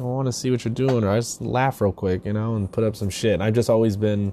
know, 0.00 0.06
want 0.06 0.26
to 0.26 0.32
see 0.32 0.50
what 0.50 0.64
you're 0.64 0.74
doing, 0.74 1.04
or 1.04 1.10
I 1.10 1.18
just 1.18 1.40
laugh 1.40 1.80
real 1.80 1.92
quick, 1.92 2.24
you 2.24 2.32
know, 2.32 2.56
and 2.56 2.70
put 2.70 2.84
up 2.84 2.96
some 2.96 3.10
shit. 3.10 3.34
And 3.34 3.42
I've 3.42 3.54
just 3.54 3.70
always 3.70 3.96
been, 3.96 4.32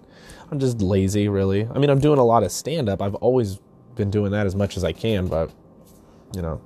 I'm 0.50 0.60
just 0.60 0.82
lazy, 0.82 1.28
really. 1.28 1.68
I 1.74 1.80
mean, 1.80 1.90
I'm 1.90 2.00
doing 2.00 2.20
a 2.20 2.24
lot 2.24 2.44
of 2.44 2.52
stand 2.52 2.90
up. 2.90 3.02
I've 3.02 3.16
always 3.16 3.60
been 3.96 4.10
doing 4.10 4.32
that 4.32 4.46
as 4.46 4.56
much 4.56 4.78
as 4.78 4.84
I 4.84 4.92
can, 4.92 5.28
but 5.28 5.52
you 6.34 6.42
know, 6.42 6.62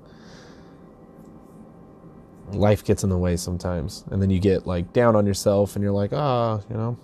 life 2.51 2.83
gets 2.83 3.03
in 3.03 3.09
the 3.09 3.17
way 3.17 3.35
sometimes, 3.35 4.03
and 4.11 4.21
then 4.21 4.29
you 4.29 4.39
get 4.39 4.67
like 4.67 4.93
down 4.93 5.15
on 5.15 5.25
yourself, 5.25 5.75
and 5.75 5.83
you're 5.83 5.93
like, 5.93 6.11
ah, 6.13 6.59
oh, 6.59 6.63
you 6.69 6.75
know 6.75 6.97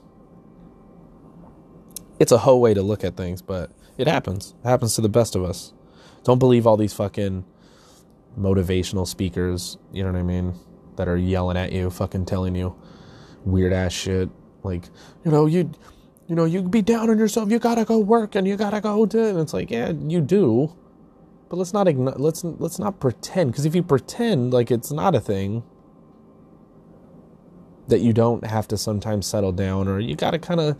it's 2.21 2.31
a 2.31 2.37
hoe 2.37 2.55
way 2.57 2.71
to 2.75 2.83
look 2.83 3.03
at 3.03 3.17
things, 3.17 3.41
but 3.41 3.71
it 3.97 4.05
happens. 4.05 4.53
It 4.63 4.67
happens 4.67 4.93
to 4.95 5.01
the 5.01 5.09
best 5.09 5.35
of 5.35 5.43
us. 5.43 5.73
Don't 6.23 6.37
believe 6.37 6.67
all 6.67 6.77
these 6.77 6.93
fucking 6.93 7.43
motivational 8.37 9.07
speakers, 9.07 9.79
you 9.91 10.03
know 10.03 10.11
what 10.11 10.19
I 10.19 10.23
mean, 10.23 10.53
that 10.97 11.07
are 11.07 11.17
yelling 11.17 11.57
at 11.57 11.71
you, 11.71 11.89
fucking 11.89 12.25
telling 12.25 12.55
you 12.55 12.75
weird 13.43 13.73
ass 13.73 13.91
shit. 13.91 14.29
Like, 14.61 14.85
you 15.25 15.31
know, 15.31 15.47
you 15.47 15.71
you 16.27 16.35
know, 16.35 16.45
you 16.45 16.61
be 16.61 16.83
down 16.83 17.09
on 17.09 17.17
yourself, 17.17 17.49
you 17.49 17.57
gotta 17.57 17.85
go 17.85 17.97
work 17.97 18.35
and 18.35 18.47
you 18.47 18.55
gotta 18.55 18.81
go 18.81 19.07
do 19.07 19.25
and 19.25 19.39
it's 19.39 19.53
like, 19.53 19.71
yeah, 19.71 19.89
you 19.89 20.21
do. 20.21 20.75
But 21.49 21.57
let's 21.57 21.73
not 21.73 21.87
igno- 21.87 22.19
let's 22.19 22.43
let's 22.43 22.77
not 22.77 22.99
pretend 22.99 23.51
because 23.51 23.65
if 23.65 23.73
you 23.73 23.81
pretend 23.81 24.53
like 24.53 24.69
it's 24.69 24.91
not 24.91 25.15
a 25.15 25.19
thing 25.19 25.63
that 27.87 27.99
you 28.01 28.13
don't 28.13 28.45
have 28.45 28.67
to 28.67 28.77
sometimes 28.77 29.25
settle 29.25 29.51
down 29.51 29.87
or 29.87 29.99
you 29.99 30.15
gotta 30.15 30.37
kind 30.37 30.59
of 30.59 30.77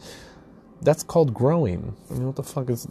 that's 0.82 1.04
called 1.04 1.34
growing. 1.34 1.96
I 2.10 2.14
mean, 2.14 2.26
what 2.26 2.36
the 2.36 2.44
fuck 2.44 2.70
is. 2.70 2.88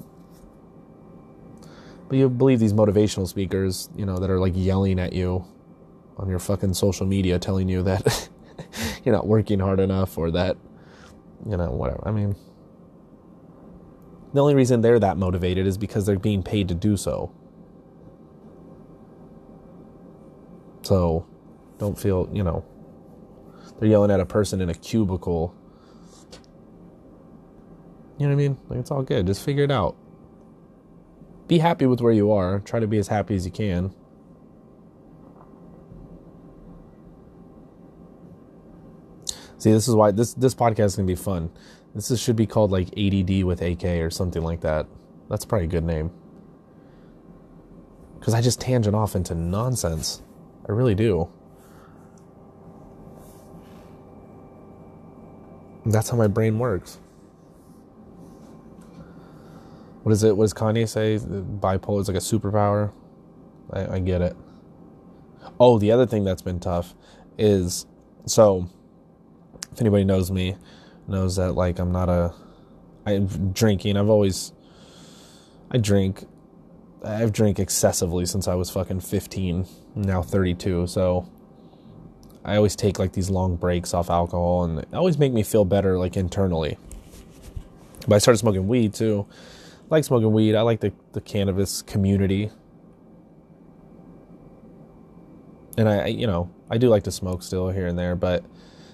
But 2.08 2.18
you 2.18 2.28
believe 2.28 2.58
these 2.58 2.72
motivational 2.72 3.26
speakers, 3.28 3.88
you 3.96 4.04
know, 4.04 4.18
that 4.18 4.30
are 4.30 4.38
like 4.38 4.52
yelling 4.56 4.98
at 4.98 5.12
you 5.12 5.44
on 6.16 6.28
your 6.28 6.38
fucking 6.38 6.74
social 6.74 7.06
media 7.06 7.38
telling 7.38 7.68
you 7.68 7.82
that 7.82 8.28
you're 9.04 9.14
not 9.14 9.26
working 9.26 9.60
hard 9.60 9.80
enough 9.80 10.18
or 10.18 10.30
that, 10.32 10.56
you 11.48 11.56
know, 11.56 11.70
whatever. 11.70 12.02
I 12.06 12.10
mean, 12.10 12.36
the 14.32 14.40
only 14.40 14.54
reason 14.54 14.80
they're 14.80 14.98
that 14.98 15.16
motivated 15.16 15.66
is 15.66 15.78
because 15.78 16.06
they're 16.06 16.18
being 16.18 16.42
paid 16.42 16.68
to 16.68 16.74
do 16.74 16.96
so. 16.96 17.32
So 20.82 21.26
don't 21.78 21.98
feel, 21.98 22.28
you 22.32 22.42
know, 22.42 22.64
they're 23.78 23.88
yelling 23.88 24.10
at 24.10 24.20
a 24.20 24.26
person 24.26 24.60
in 24.60 24.68
a 24.68 24.74
cubicle 24.74 25.54
you 28.20 28.28
know 28.28 28.34
what 28.34 28.42
I 28.42 28.48
mean? 28.48 28.58
Like 28.68 28.78
it's 28.80 28.90
all 28.90 29.02
good. 29.02 29.26
Just 29.26 29.42
figure 29.42 29.64
it 29.64 29.70
out. 29.70 29.96
Be 31.48 31.58
happy 31.58 31.86
with 31.86 32.02
where 32.02 32.12
you 32.12 32.30
are. 32.32 32.60
Try 32.60 32.78
to 32.78 32.86
be 32.86 32.98
as 32.98 33.08
happy 33.08 33.34
as 33.34 33.46
you 33.46 33.50
can. 33.50 33.94
See, 39.56 39.72
this 39.72 39.88
is 39.88 39.94
why 39.94 40.10
this 40.10 40.34
this 40.34 40.54
podcast 40.54 40.84
is 40.84 40.96
gonna 40.96 41.06
be 41.06 41.14
fun. 41.14 41.50
This 41.94 42.10
is, 42.10 42.20
should 42.20 42.36
be 42.36 42.46
called 42.46 42.70
like 42.70 42.88
ADD 42.88 43.44
with 43.44 43.62
AK 43.62 43.84
or 43.84 44.10
something 44.10 44.42
like 44.42 44.60
that. 44.60 44.86
That's 45.30 45.46
probably 45.46 45.64
a 45.64 45.70
good 45.70 45.84
name. 45.84 46.10
Because 48.18 48.34
I 48.34 48.42
just 48.42 48.60
tangent 48.60 48.94
off 48.94 49.16
into 49.16 49.34
nonsense. 49.34 50.22
I 50.68 50.72
really 50.72 50.94
do. 50.94 51.30
That's 55.86 56.10
how 56.10 56.18
my 56.18 56.26
brain 56.26 56.58
works 56.58 56.98
what 60.10 60.14
is 60.14 60.24
it? 60.24 60.36
What 60.36 60.42
does 60.46 60.54
Kanye 60.54 60.88
say? 60.88 61.18
Bipolar 61.18 62.00
is 62.00 62.08
like 62.08 62.16
a 62.16 62.20
superpower. 62.20 62.90
I, 63.72 63.94
I 63.94 63.98
get 64.00 64.20
it. 64.20 64.36
Oh, 65.60 65.78
the 65.78 65.92
other 65.92 66.04
thing 66.04 66.24
that's 66.24 66.42
been 66.42 66.58
tough 66.58 66.96
is 67.38 67.86
so. 68.26 68.68
If 69.70 69.80
anybody 69.80 70.02
knows 70.02 70.32
me, 70.32 70.56
knows 71.06 71.36
that 71.36 71.52
like 71.52 71.78
I'm 71.78 71.92
not 71.92 72.08
a. 72.08 72.34
I'm 73.06 73.52
drinking. 73.52 73.96
I've 73.96 74.08
always. 74.08 74.52
I 75.70 75.78
drink. 75.78 76.24
I've 77.04 77.32
drank 77.32 77.60
excessively 77.60 78.26
since 78.26 78.48
I 78.48 78.56
was 78.56 78.68
fucking 78.68 79.00
15. 79.00 79.64
now 79.94 80.22
32. 80.22 80.88
So. 80.88 81.30
I 82.44 82.56
always 82.56 82.74
take 82.74 82.98
like 82.98 83.12
these 83.12 83.30
long 83.30 83.54
breaks 83.54 83.94
off 83.94 84.10
alcohol, 84.10 84.64
and 84.64 84.80
it 84.80 84.88
always 84.92 85.18
make 85.18 85.32
me 85.32 85.44
feel 85.44 85.64
better 85.64 85.98
like 85.98 86.16
internally. 86.16 86.78
But 88.08 88.16
I 88.16 88.18
started 88.18 88.38
smoking 88.38 88.66
weed 88.66 88.92
too 88.92 89.28
like 89.90 90.04
smoking 90.04 90.32
weed. 90.32 90.54
I 90.54 90.62
like 90.62 90.80
the, 90.80 90.92
the 91.12 91.20
cannabis 91.20 91.82
community. 91.82 92.50
And 95.76 95.88
I, 95.88 96.06
you 96.06 96.26
know, 96.26 96.50
I 96.70 96.78
do 96.78 96.88
like 96.88 97.04
to 97.04 97.12
smoke 97.12 97.42
still 97.42 97.68
here 97.70 97.86
and 97.86 97.98
there, 97.98 98.14
but 98.14 98.44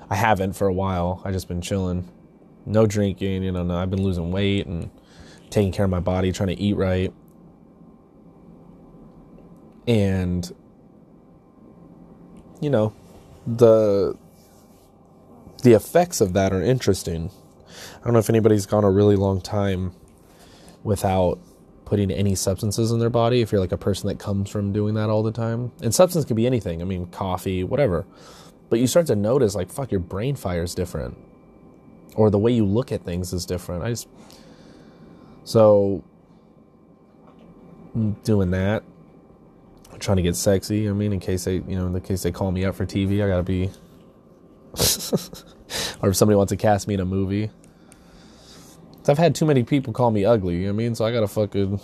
I 0.08 0.14
haven't 0.14 0.54
for 0.54 0.66
a 0.66 0.72
while. 0.72 1.20
I 1.24 1.32
just 1.32 1.48
been 1.48 1.60
chilling. 1.60 2.10
No 2.64 2.86
drinking, 2.86 3.42
you 3.44 3.52
know, 3.52 3.62
no, 3.62 3.76
I've 3.76 3.90
been 3.90 4.02
losing 4.02 4.32
weight 4.32 4.66
and 4.66 4.90
taking 5.50 5.70
care 5.70 5.84
of 5.84 5.90
my 5.90 6.00
body, 6.00 6.32
trying 6.32 6.48
to 6.48 6.60
eat 6.60 6.76
right. 6.76 7.12
And 9.86 10.50
you 12.60 12.70
know, 12.70 12.92
the 13.46 14.16
the 15.62 15.74
effects 15.74 16.20
of 16.20 16.32
that 16.32 16.52
are 16.52 16.62
interesting. 16.62 17.30
I 18.00 18.04
don't 18.04 18.14
know 18.14 18.18
if 18.18 18.30
anybody's 18.30 18.66
gone 18.66 18.84
a 18.84 18.90
really 18.90 19.16
long 19.16 19.40
time 19.40 19.94
without 20.86 21.38
putting 21.84 22.10
any 22.10 22.34
substances 22.34 22.90
in 22.90 22.98
their 22.98 23.10
body 23.10 23.42
if 23.42 23.52
you're 23.52 23.60
like 23.60 23.72
a 23.72 23.78
person 23.78 24.08
that 24.08 24.18
comes 24.18 24.48
from 24.48 24.72
doing 24.72 24.94
that 24.94 25.10
all 25.10 25.22
the 25.22 25.32
time. 25.32 25.72
And 25.82 25.94
substance 25.94 26.24
can 26.24 26.36
be 26.36 26.46
anything. 26.46 26.80
I 26.80 26.84
mean, 26.84 27.06
coffee, 27.06 27.64
whatever. 27.64 28.06
But 28.70 28.80
you 28.80 28.86
start 28.86 29.06
to 29.08 29.16
notice 29.16 29.54
like 29.54 29.70
fuck 29.70 29.90
your 29.90 30.00
brain 30.00 30.36
fire 30.36 30.62
is 30.62 30.74
different 30.74 31.16
or 32.14 32.30
the 32.30 32.38
way 32.38 32.52
you 32.52 32.64
look 32.64 32.90
at 32.92 33.04
things 33.04 33.32
is 33.32 33.44
different. 33.46 33.84
I 33.84 33.90
just 33.90 34.08
so 35.44 36.02
doing 38.24 38.50
that 38.50 38.82
I'm 39.92 39.98
trying 40.00 40.16
to 40.18 40.22
get 40.22 40.36
sexy. 40.36 40.88
I 40.88 40.92
mean, 40.92 41.12
in 41.12 41.20
case 41.20 41.44
they, 41.44 41.54
you 41.54 41.76
know, 41.76 41.86
in 41.86 41.92
the 41.92 42.00
case 42.00 42.22
they 42.22 42.32
call 42.32 42.50
me 42.52 42.64
up 42.64 42.74
for 42.74 42.84
TV, 42.84 43.24
I 43.24 43.28
got 43.28 43.38
to 43.38 43.42
be 43.42 43.70
or 46.02 46.10
if 46.10 46.16
somebody 46.16 46.36
wants 46.36 46.50
to 46.50 46.56
cast 46.56 46.86
me 46.86 46.94
in 46.94 47.00
a 47.00 47.04
movie, 47.04 47.50
I've 49.08 49.18
had 49.18 49.34
too 49.34 49.46
many 49.46 49.62
people 49.62 49.92
call 49.92 50.10
me 50.10 50.24
ugly, 50.24 50.56
you 50.56 50.60
know 50.62 50.72
what 50.72 50.74
I 50.74 50.84
mean? 50.84 50.94
So 50.94 51.04
I 51.04 51.12
gotta 51.12 51.28
fucking, 51.28 51.80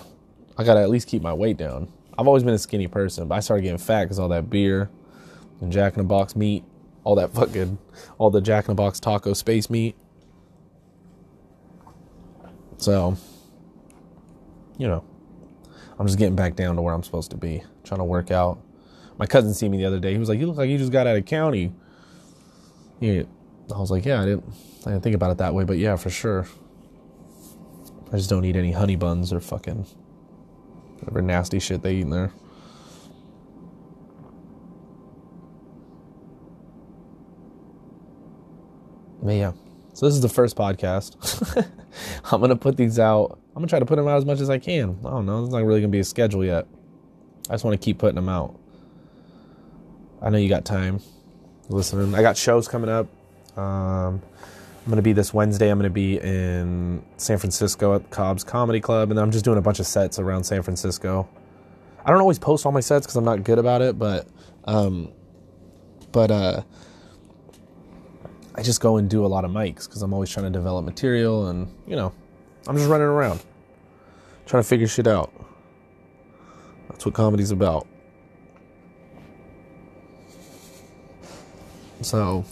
I 0.57 0.65
gotta 0.65 0.81
at 0.81 0.91
least 0.91 1.09
keep 1.09 1.23
my 1.23 1.33
weight 1.33 1.57
down. 1.57 1.93
I've 2.19 2.27
always 2.27 2.43
been 2.43 2.55
a 2.55 2.59
skinny 2.59 2.89
person, 2.89 3.29
but 3.29 3.37
I 3.37 3.41
started 3.41 3.63
getting 3.63 3.79
fat 3.79 4.05
because 4.05 4.19
all 4.19 4.29
that 4.29 4.51
beer 4.51 4.91
and 5.61 5.73
Jack 5.73 5.95
in 5.95 6.03
the 6.03 6.09
Box 6.09 6.37
meat, 6.37 6.65
all 7.05 7.15
that 7.17 7.33
fucking, 7.33 7.79
all 8.19 8.31
the 8.31 8.41
Jack 8.41 8.67
in 8.67 8.73
the 8.73 8.75
Box 8.75 9.01
taco 9.01 9.33
space 9.33 9.71
meat. 9.71 9.97
So, 12.77 13.17
you 14.77 14.89
know, 14.89 15.05
I'm 15.99 16.07
just 16.07 16.19
getting 16.19 16.37
back 16.37 16.57
down 16.57 16.77
to 16.77 16.83
where 16.83 16.95
I'm 16.95 17.03
supposed 17.03 17.31
to 17.31 17.37
be, 17.37 17.63
trying 17.85 18.01
to 18.01 18.05
work 18.05 18.31
out. 18.31 18.61
My 19.19 19.27
cousin 19.27 19.55
seen 19.55 19.71
me 19.71 19.79
the 19.79 19.85
other 19.85 20.01
day. 20.01 20.13
He 20.13 20.19
was 20.19 20.29
like, 20.29 20.41
"You 20.41 20.47
look 20.47 20.57
like 20.57 20.69
you 20.69 20.79
just 20.79 20.91
got 20.91 21.07
out 21.07 21.17
of 21.17 21.25
county." 21.25 21.73
Yeah, 22.99 23.23
I 23.73 23.79
was 23.79 23.91
like, 23.91 24.05
"Yeah, 24.05 24.21
I 24.23 24.25
didn't, 24.25 24.45
I 24.85 24.91
didn't 24.91 25.03
think 25.03 25.15
about 25.15 25.31
it 25.31 25.39
that 25.39 25.55
way, 25.55 25.65
but 25.65 25.79
yeah, 25.79 25.95
for 25.97 26.11
sure." 26.11 26.47
I 28.13 28.17
just 28.17 28.29
don't 28.29 28.45
eat 28.45 28.57
any 28.57 28.73
honey 28.73 28.97
buns 28.97 29.33
or 29.33 29.41
fucking 29.41 29.87
whatever 30.99 31.23
nasty 31.23 31.59
shit 31.59 31.83
they 31.83 31.97
eat 31.97 32.03
in 32.03 32.11
there. 32.11 32.33
But 39.23 39.33
yeah, 39.33 39.53
so 39.95 40.07
this 40.07 40.15
is 40.15 40.21
the 40.21 40.29
first 40.29 40.57
podcast. 40.57 41.17
I'm 42.25 42.41
gonna 42.41 42.57
put 42.57 42.77
these 42.77 42.99
out. 42.99 43.39
I'm 43.51 43.63
gonna 43.63 43.69
try 43.69 43.79
to 43.79 43.87
put 43.87 43.97
them 43.97 44.09
out 44.09 44.19
as 44.19 44.25
much 44.25 44.41
as 44.41 44.51
I 44.51 44.59
can. 44.59 44.99
I 45.05 45.11
don't 45.11 45.27
know. 45.27 45.45
It's 45.45 45.53
not 45.53 45.63
really 45.65 45.81
gonna 45.81 45.91
be 45.91 46.01
a 46.01 46.05
schedule 46.05 46.45
yet. 46.45 46.67
I 47.49 47.55
just 47.55 47.65
want 47.65 47.81
to 47.81 47.85
keep 47.85 47.99
putting 47.99 48.17
them 48.17 48.29
out. 48.29 48.59
I 50.21 50.31
know 50.31 50.39
you 50.39 50.49
got 50.49 50.65
time 50.65 51.01
listening. 51.69 52.15
I 52.15 52.23
got 52.23 52.37
shows 52.37 52.69
coming 52.69 52.91
up. 52.91 53.07
Um, 53.59 54.23
I'm 54.85 54.91
going 54.91 54.97
to 54.97 55.03
be 55.03 55.13
this 55.13 55.33
Wednesday. 55.33 55.69
I'm 55.71 55.79
going 55.79 55.89
to 55.89 55.95
be 55.95 56.19
in 56.19 57.05
San 57.17 57.39
Francisco 57.39 57.95
at 57.95 58.11
Cobb's 58.11 58.43
Comedy 58.43 58.81
Club, 58.81 59.13
and 59.13 59.21
I'm 59.21 59.31
just 59.31 59.45
doing 59.45 59.59
a 59.59 59.63
bunch 59.63 59.79
of 59.79 59.87
sets 59.87 60.19
around 60.19 60.43
San 60.43 60.63
Francisco. 60.63 61.29
I 62.05 62.11
don't 62.11 62.21
always 62.21 62.41
post 62.41 62.67
all 62.67 62.73
my 62.73 62.81
sets 62.81 63.07
because 63.07 63.15
I'm 63.15 63.25
not 63.25 63.45
good 63.45 63.61
about 63.61 63.81
it, 63.81 63.97
but 63.97 64.27
um, 64.65 65.13
but 66.11 66.33
uh, 66.33 66.63
I 68.57 68.63
just 68.63 68.81
go 68.81 68.97
and 68.97 69.09
do 69.09 69.25
a 69.25 69.29
lot 69.29 69.45
of 69.45 69.53
mics 69.53 69.87
because 69.87 70.03
I'm 70.03 70.13
always 70.13 70.31
trying 70.31 70.47
to 70.47 70.51
develop 70.51 70.85
material, 70.85 71.47
and 71.47 71.73
you 71.87 71.95
know, 71.95 72.13
I'm 72.67 72.77
just 72.77 72.89
running 72.89 73.07
around 73.07 73.41
trying 74.47 74.65
to 74.65 74.69
figure 74.69 74.89
shit 74.89 75.07
out. 75.07 75.33
That's 76.89 77.07
what 77.07 77.15
comedy's 77.15 77.53
about. 77.53 77.87
So 82.01 82.45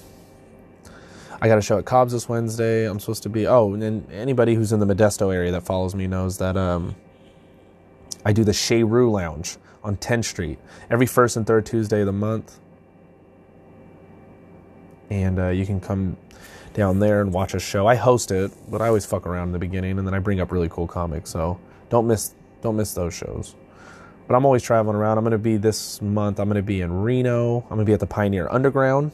I 1.41 1.49
got 1.49 1.57
a 1.57 1.63
show 1.63 1.79
at 1.79 1.87
Cobb's 1.87 2.13
this 2.13 2.29
Wednesday. 2.29 2.89
I'm 2.89 3.01
supposed 3.01 3.23
to 3.23 3.31
be. 3.31 3.47
Oh, 3.47 3.73
and 3.73 4.11
anybody 4.13 4.55
who's 4.55 4.73
in 4.73 4.81
the 4.81 4.87
Modesto 4.87 5.35
area 5.35 5.51
that 5.53 5.63
follows 5.63 5.95
me 5.95 6.07
knows 6.07 6.37
that 6.39 6.57
um, 6.57 6.95
I 8.25 8.33
do 8.33 8.45
the 8.45 8.53
Chez 8.53 8.85
Rue 8.85 9.11
Lounge 9.11 9.57
on 9.83 9.97
10th 9.97 10.27
Street 10.27 10.59
every 10.91 11.07
first 11.07 11.37
and 11.37 11.47
third 11.47 11.65
Tuesday 11.65 12.01
of 12.01 12.07
the 12.07 12.13
month. 12.13 12.59
And 15.09 15.39
uh, 15.39 15.49
you 15.49 15.65
can 15.65 15.81
come 15.81 16.19
down 16.75 16.99
there 16.99 17.23
and 17.23 17.33
watch 17.33 17.55
a 17.55 17.59
show. 17.59 17.87
I 17.87 17.95
host 17.95 18.31
it, 18.31 18.53
but 18.71 18.83
I 18.83 18.89
always 18.89 19.07
fuck 19.07 19.27
around 19.27 19.49
in 19.49 19.53
the 19.53 19.59
beginning, 19.59 19.99
and 19.99 20.07
then 20.07 20.15
I 20.15 20.19
bring 20.19 20.41
up 20.41 20.53
really 20.53 20.69
cool 20.69 20.87
comics. 20.87 21.31
So 21.31 21.59
don't 21.89 22.07
miss 22.07 22.35
don't 22.61 22.77
miss 22.77 22.93
those 22.93 23.15
shows. 23.15 23.55
But 24.29 24.37
I'm 24.37 24.45
always 24.45 24.63
traveling 24.63 24.95
around. 24.95 25.17
I'm 25.17 25.25
going 25.25 25.33
to 25.33 25.39
be 25.39 25.57
this 25.57 26.01
month. 26.03 26.39
I'm 26.39 26.49
going 26.49 26.57
to 26.57 26.63
be 26.63 26.83
in 26.83 26.93
Reno. 26.93 27.63
I'm 27.63 27.69
going 27.69 27.81
to 27.81 27.85
be 27.85 27.95
at 27.95 28.01
the 28.01 28.07
Pioneer 28.07 28.47
Underground. 28.49 29.11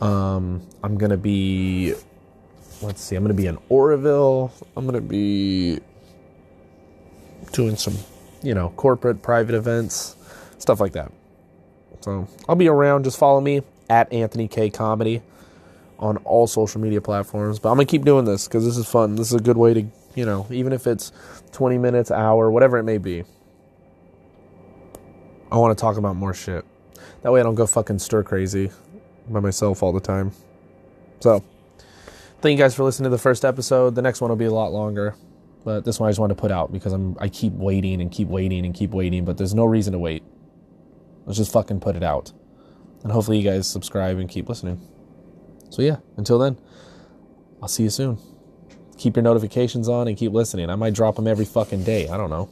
Um, 0.00 0.66
I'm 0.82 0.98
to 0.98 1.16
be 1.16 1.94
let's 2.82 3.02
see. 3.02 3.16
I'm 3.16 3.26
to 3.26 3.34
be 3.34 3.46
in 3.46 3.58
Oroville. 3.68 4.52
I'm 4.76 4.90
to 4.92 5.00
be 5.00 5.80
doing 7.52 7.76
some, 7.76 7.96
you 8.42 8.54
know, 8.54 8.70
corporate 8.70 9.22
private 9.22 9.54
events, 9.54 10.16
stuff 10.58 10.80
like 10.80 10.92
that. 10.92 11.12
So, 12.00 12.28
I'll 12.48 12.56
be 12.56 12.68
around. 12.68 13.04
Just 13.04 13.18
follow 13.18 13.40
me 13.40 13.62
at 13.88 14.12
Anthony 14.12 14.48
K 14.48 14.70
Comedy 14.70 15.22
on 15.98 16.16
all 16.18 16.46
social 16.46 16.80
media 16.80 17.00
platforms. 17.00 17.58
But 17.58 17.70
I'm 17.70 17.78
to 17.78 17.84
keep 17.84 18.04
doing 18.04 18.24
this 18.24 18.46
cuz 18.48 18.64
this 18.64 18.76
is 18.76 18.86
fun. 18.86 19.16
This 19.16 19.28
is 19.28 19.34
a 19.34 19.42
good 19.42 19.56
way 19.56 19.74
to, 19.74 19.86
you 20.14 20.26
know, 20.26 20.46
even 20.50 20.72
if 20.72 20.86
it's 20.86 21.12
20 21.52 21.78
minutes, 21.78 22.10
hour, 22.10 22.50
whatever 22.50 22.76
it 22.78 22.82
may 22.82 22.98
be. 22.98 23.24
I 25.50 25.56
want 25.56 25.76
to 25.76 25.80
talk 25.80 25.96
about 25.96 26.16
more 26.16 26.34
shit. 26.34 26.64
That 27.22 27.32
way 27.32 27.40
I 27.40 27.42
don't 27.44 27.54
go 27.54 27.66
fucking 27.66 28.00
stir 28.00 28.22
crazy 28.24 28.70
by 29.28 29.40
myself 29.40 29.82
all 29.82 29.92
the 29.92 30.00
time. 30.00 30.32
So, 31.20 31.42
thank 32.40 32.58
you 32.58 32.62
guys 32.62 32.74
for 32.74 32.84
listening 32.84 33.04
to 33.04 33.10
the 33.10 33.18
first 33.18 33.44
episode. 33.44 33.94
The 33.94 34.02
next 34.02 34.20
one 34.20 34.30
will 34.30 34.36
be 34.36 34.44
a 34.44 34.52
lot 34.52 34.72
longer, 34.72 35.14
but 35.64 35.84
this 35.84 35.98
one 35.98 36.08
I 36.08 36.10
just 36.10 36.20
wanted 36.20 36.34
to 36.34 36.40
put 36.40 36.50
out 36.50 36.72
because 36.72 36.92
I'm 36.92 37.16
I 37.20 37.28
keep 37.28 37.52
waiting 37.54 38.00
and 38.00 38.10
keep 38.10 38.28
waiting 38.28 38.64
and 38.64 38.74
keep 38.74 38.90
waiting, 38.90 39.24
but 39.24 39.38
there's 39.38 39.54
no 39.54 39.64
reason 39.64 39.92
to 39.92 39.98
wait. 39.98 40.22
Let's 41.26 41.38
just 41.38 41.52
fucking 41.52 41.80
put 41.80 41.96
it 41.96 42.02
out. 42.02 42.32
And 43.02 43.12
hopefully 43.12 43.38
you 43.38 43.44
guys 43.44 43.68
subscribe 43.68 44.18
and 44.18 44.28
keep 44.28 44.48
listening. 44.48 44.80
So 45.70 45.82
yeah, 45.82 45.96
until 46.16 46.38
then, 46.38 46.58
I'll 47.60 47.68
see 47.68 47.82
you 47.82 47.90
soon. 47.90 48.18
Keep 48.96 49.16
your 49.16 49.22
notifications 49.22 49.88
on 49.88 50.08
and 50.08 50.16
keep 50.16 50.32
listening. 50.32 50.70
I 50.70 50.76
might 50.76 50.94
drop 50.94 51.16
them 51.16 51.26
every 51.26 51.44
fucking 51.44 51.84
day. 51.84 52.08
I 52.08 52.16
don't 52.16 52.30
know. 52.30 52.48